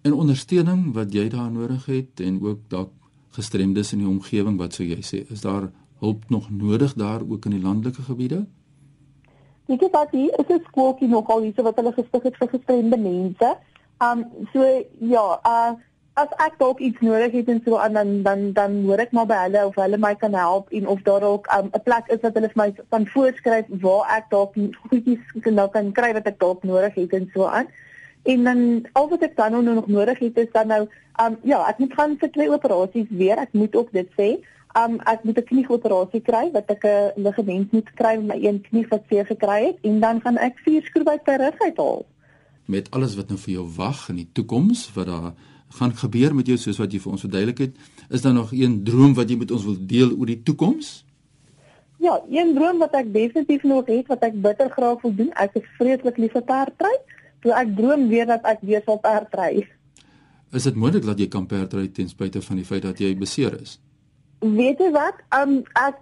En 0.01 0.13
ondersteuning 0.13 0.93
wat 0.93 1.13
jy 1.13 1.27
daar 1.29 1.51
nodig 1.51 1.85
het 1.85 2.19
en 2.19 2.39
ook 2.41 2.59
dalk 2.67 2.91
gestremdes 3.35 3.93
in 3.93 3.99
die 3.99 4.07
omgewing 4.07 4.57
wat 4.57 4.73
sou 4.73 4.87
jy 4.87 5.01
sê 5.01 5.25
is 5.31 5.41
daar 5.41 5.71
hulp 5.99 6.29
nog 6.29 6.49
nodig 6.49 6.93
daar 6.93 7.21
ook 7.29 7.45
in 7.45 7.51
die 7.51 7.61
landelike 7.61 8.01
gebiede? 8.01 8.45
Ek 9.69 9.83
het 9.85 9.93
dit 9.93 10.11
hier 10.11 10.33
is 10.39 10.49
'n 10.49 10.63
skooltjie 10.67 11.07
nogal 11.07 11.41
hier 11.41 11.63
wat 11.63 11.75
hulle 11.75 11.93
gestig 11.93 12.23
het 12.23 12.37
vir 12.37 12.47
gestremde 12.47 12.97
mense. 12.97 13.57
Um 14.01 14.25
so 14.53 14.65
ja, 14.99 15.39
uh 15.43 15.75
as 16.19 16.31
ek 16.43 16.57
dalk 16.59 16.81
iets 16.83 16.99
nodig 17.05 17.35
het 17.37 17.49
en 17.51 17.61
so 17.65 17.77
aan 17.79 17.93
dan 17.97 18.09
dan 18.23 18.39
dan 18.53 18.73
hoor 18.87 19.01
ek 19.03 19.11
maar 19.15 19.27
by 19.29 19.37
hulle 19.45 19.61
of 19.69 19.77
hulle 19.79 19.99
my 20.05 20.11
kan 20.23 20.33
help 20.35 20.71
en 20.79 20.87
of 20.93 21.03
daar 21.07 21.23
dalk 21.23 21.47
'n 21.47 21.69
um, 21.69 21.83
plek 21.83 22.11
is 22.15 22.21
wat 22.25 22.35
hulle 22.37 22.49
vir 22.53 22.61
my 22.61 22.69
kan 22.95 23.05
voorskryf 23.13 23.69
waar 23.85 24.03
ek 24.17 24.25
dalk 24.35 24.57
goedjies 24.89 25.23
kan 25.45 25.55
nou 25.61 25.67
kan 25.75 25.91
kry 25.99 26.11
wat 26.17 26.27
ek 26.31 26.39
dalk 26.39 26.63
nodig 26.63 26.95
het 26.95 27.13
en 27.13 27.29
so 27.33 27.45
aan. 27.45 27.67
En 28.23 28.43
dan 28.43 28.85
al 28.93 29.09
wat 29.09 29.23
ek 29.23 29.35
dan 29.35 29.51
nou 29.51 29.63
nog 29.63 29.87
nodig 29.87 30.19
het 30.19 30.37
is 30.37 30.51
dan 30.51 30.67
nou 30.67 30.83
um 31.23 31.37
ja, 31.43 31.63
ek 31.69 31.79
moet 31.79 31.93
gaan 31.93 32.17
vir 32.19 32.31
twee 32.31 32.51
operasies 32.51 33.09
weer. 33.09 33.37
Ek 33.37 33.53
moet 33.53 33.75
ook 33.75 33.91
dit 33.91 34.09
sê. 34.19 34.29
Um 34.79 34.99
ek 34.99 35.23
moet 35.23 35.37
'n 35.37 35.49
knieoperasie 35.51 36.21
kry 36.21 36.51
wat 36.51 36.69
ek 36.69 36.83
'n 36.83 37.11
ligament 37.15 37.71
moet 37.71 37.89
kry 37.95 38.15
met 38.17 38.27
my 38.27 38.39
een 38.47 38.61
knie 38.61 38.87
wat 38.89 39.03
seer 39.09 39.25
gekry 39.25 39.65
het 39.65 39.77
en 39.83 39.99
dan 39.99 40.21
gaan 40.21 40.37
ek 40.37 40.55
vier 40.65 40.83
skroewe 40.83 41.19
per 41.23 41.37
rug 41.37 41.59
uithaal. 41.59 42.05
Met 42.69 42.89
alles 42.93 43.15
wat 43.17 43.31
nou 43.33 43.39
vir 43.41 43.55
jou 43.55 43.65
wag 43.75 44.05
in 44.13 44.21
die 44.21 44.29
toekoms, 44.37 44.85
wat 44.93 45.09
daar 45.09 45.31
gaan 45.79 45.93
gebeur 45.97 46.35
met 46.37 46.49
jou 46.49 46.57
soos 46.57 46.77
wat 46.81 46.93
jy 46.93 47.01
vir 47.01 47.13
ons 47.13 47.25
verduidelik 47.25 47.61
het, 47.65 47.77
is 48.09 48.21
daar 48.21 48.33
nog 48.33 48.53
een 48.53 48.81
droom 48.85 49.13
wat 49.17 49.29
jy 49.29 49.37
met 49.41 49.51
ons 49.53 49.65
wil 49.65 49.77
deel 49.89 50.13
oor 50.13 50.29
die 50.29 50.41
toekoms? 50.45 50.99
Ja, 51.99 52.15
een 52.31 52.53
droom 52.55 52.79
wat 52.79 52.93
ek 52.95 53.09
definitief 53.13 53.65
nog 53.67 53.89
het 53.91 54.07
wat 54.07 54.23
ek 54.23 54.37
bitter 54.41 54.69
graag 54.71 55.01
wil 55.03 55.15
doen. 55.17 55.33
Ek 55.35 55.57
is 55.59 55.67
vreeslik 55.77 56.17
lief 56.21 56.37
vir 56.37 56.45
perdry. 56.47 56.93
So 57.43 57.51
ek 57.55 57.73
droom 57.75 58.07
weer 58.11 58.29
dat 58.29 58.45
ek 58.47 58.63
weer 58.63 58.85
sal 58.85 59.01
perdry. 59.03 59.65
Is 60.55 60.65
dit 60.65 60.79
moontlik 60.79 61.05
dat 61.05 61.19
jy 61.19 61.27
kan 61.29 61.45
perdry 61.49 61.89
ten 61.93 62.09
spyte 62.09 62.41
van 62.41 62.57
die 62.61 62.65
feit 62.65 62.85
dat 62.87 63.01
jy 63.03 63.11
beseer 63.19 63.57
is? 63.59 63.77
Weet 64.39 64.79
jy 64.81 64.89
wat? 64.95 65.19
Um 65.35 65.59
ek 65.77 65.99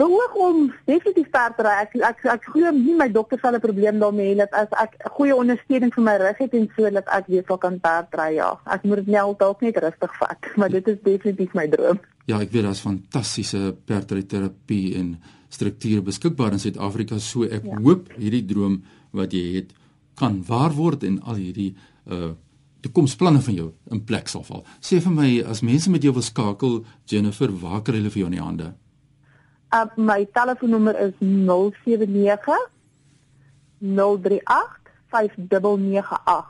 behoog 0.00 0.34
om 0.34 0.72
definitief 0.88 1.28
perdry. 1.30 1.72
Ek 1.84 1.96
ek 2.08 2.24
ek 2.32 2.46
glo 2.54 2.70
nie 2.76 2.94
my 2.96 3.08
dokter 3.12 3.40
sal 3.42 3.54
'n 3.56 3.60
probleem 3.60 3.98
daarmee 3.98 4.32
hê 4.32 4.36
dat 4.38 4.52
as 4.52 4.70
ek 4.84 4.96
goeie 5.16 5.36
ondersteuning 5.36 5.92
vir 5.94 6.04
my 6.04 6.16
rug 6.16 6.38
het 6.38 6.54
en 6.54 6.68
so 6.76 6.90
dat 6.90 7.08
ek 7.08 7.26
weer 7.26 7.44
sal 7.46 7.58
kan 7.58 7.80
perdry. 7.80 8.34
Ja, 8.34 8.56
ek 8.66 8.84
moet 8.84 9.04
dit 9.04 9.06
net 9.06 9.38
dalk 9.38 9.60
net 9.60 9.76
rustig 9.76 10.16
vat, 10.18 10.40
maar 10.58 10.70
dit 10.70 10.88
is 10.88 10.98
definitief 11.02 11.54
my 11.54 11.68
droom. 11.68 12.00
Ja, 12.26 12.40
ek 12.40 12.52
weet 12.52 12.64
daar's 12.64 12.80
fantastiese 12.80 13.76
perdryterapie 13.84 14.96
en 14.96 15.18
strukture 15.48 16.02
beskikbaar 16.02 16.52
in 16.52 16.58
Suid-Afrika, 16.58 17.18
so 17.18 17.44
ek 17.44 17.64
ja. 17.64 17.76
hoop 17.76 18.08
hierdie 18.16 18.46
droom 18.46 18.82
wat 19.12 19.32
jy 19.32 19.56
het 19.56 19.74
kan 20.16 20.42
waar 20.46 20.72
word 20.72 21.04
en 21.04 21.20
al 21.22 21.36
hierdie 21.36 21.74
uh 22.06 22.32
toekomsplanne 22.82 23.38
van 23.38 23.54
jou 23.54 23.68
in 23.94 24.00
plek 24.02 24.26
sal 24.26 24.42
val. 24.42 24.64
Sê 24.82 24.98
vir 24.98 25.12
my 25.14 25.28
as 25.46 25.60
mense 25.62 25.90
met 25.90 26.02
jou 26.02 26.10
wil 26.16 26.24
skakel, 26.26 26.80
Jennifer, 27.06 27.52
waar 27.62 27.84
kry 27.86 28.00
hulle 28.00 28.10
vir 28.10 28.24
jou 28.24 28.30
in 28.32 28.34
die 28.34 28.42
hande? 28.42 28.72
Uh 29.72 29.88
my 29.96 30.28
telefoonnommer 30.36 30.92
is 31.00 31.16
079 31.20 32.36
038 33.80 34.44
5998. 35.08 36.44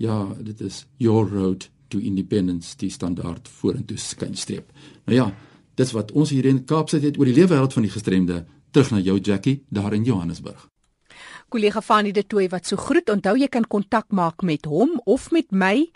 Ja, 0.01 0.33
dit 0.39 0.61
is 0.65 0.85
Your 0.97 1.29
Road 1.29 1.69
to 1.93 1.99
Independence, 1.99 2.73
die 2.77 2.89
standaard 2.89 3.49
vorentoe 3.59 3.97
skynstreep. 3.97 4.71
Nou 5.05 5.17
ja, 5.17 5.29
dis 5.77 5.93
wat 5.93 6.11
ons 6.17 6.33
hier 6.33 6.47
in 6.49 6.63
Kaapstad 6.65 7.05
het 7.05 7.21
oor 7.21 7.29
die 7.29 7.37
lewe 7.37 7.53
wêreld 7.53 7.77
van 7.77 7.85
die 7.85 7.93
gestremde. 7.93 8.41
Terug 8.71 8.91
na 8.91 9.03
jou 9.03 9.19
Jackie 9.19 9.61
daar 9.69 9.93
in 9.93 10.07
Johannesburg 10.07 10.71
kollega 11.51 11.81
Fanie 11.83 12.13
de 12.15 12.23
Tooy 12.23 12.47
wat 12.51 12.69
so 12.69 12.79
groet. 12.79 13.09
Onthou 13.11 13.35
jy 13.39 13.47
kan 13.51 13.67
kontak 13.67 14.11
maak 14.15 14.43
met 14.47 14.65
hom 14.71 14.95
of 15.03 15.31
met 15.35 15.51
my. 15.51 15.91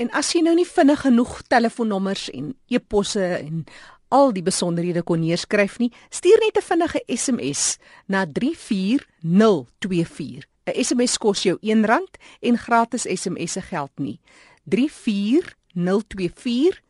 En 0.00 0.08
as 0.16 0.32
jy 0.34 0.40
nou 0.46 0.54
nie 0.56 0.68
vinnig 0.68 1.00
genoeg 1.02 1.42
telefoonnommers 1.50 2.30
en 2.32 2.54
e-posse 2.70 3.26
en 3.40 3.64
al 4.12 4.32
die 4.36 4.44
besonderhede 4.44 5.02
kon 5.08 5.20
neerskryf 5.24 5.78
nie, 5.80 5.92
stuur 6.10 6.38
net 6.44 6.56
'n 6.56 6.68
vinnige 6.68 7.00
SMS 7.08 7.78
na 8.06 8.26
34024. 8.26 10.51
'n 10.66 10.84
SMS 10.84 11.18
kos 11.18 11.42
jou 11.42 11.58
R1 11.60 12.04
en 12.40 12.58
gratis 12.58 13.02
SMS 13.02 13.52
se 13.52 13.60
geld 13.60 13.90
nie. 13.96 14.20
34024 14.64 16.82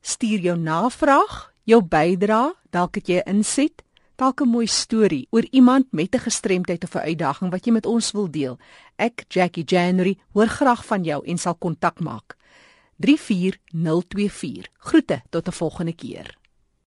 stuur 0.00 0.38
jou 0.38 0.58
navraag, 0.58 1.52
jou 1.64 1.82
bydrae, 1.82 2.54
dalk 2.70 2.94
het 2.94 3.08
jy 3.08 3.22
'n 3.24 3.28
inset 3.36 3.84
dalk 4.16 4.40
'n 4.40 4.48
mooi 4.48 4.66
storie 4.66 5.26
oor 5.30 5.46
iemand 5.50 5.92
met 5.92 6.14
'n 6.14 6.18
gestremdheid 6.18 6.84
of 6.84 6.94
'n 6.94 7.06
uitdaging 7.10 7.50
wat 7.50 7.64
jy 7.64 7.72
met 7.72 7.86
ons 7.86 8.12
wil 8.12 8.30
deel. 8.30 8.58
Ek, 8.96 9.24
Jackie 9.28 9.64
January, 9.64 10.18
hoor 10.32 10.46
graag 10.46 10.86
van 10.86 11.04
jou 11.04 11.26
en 11.26 11.38
sal 11.38 11.54
kontak 11.54 12.00
maak. 12.00 12.36
34024. 12.96 14.68
Groete 14.78 15.22
tot 15.30 15.48
'n 15.48 15.52
volgende 15.52 15.94
keer. 15.94 16.38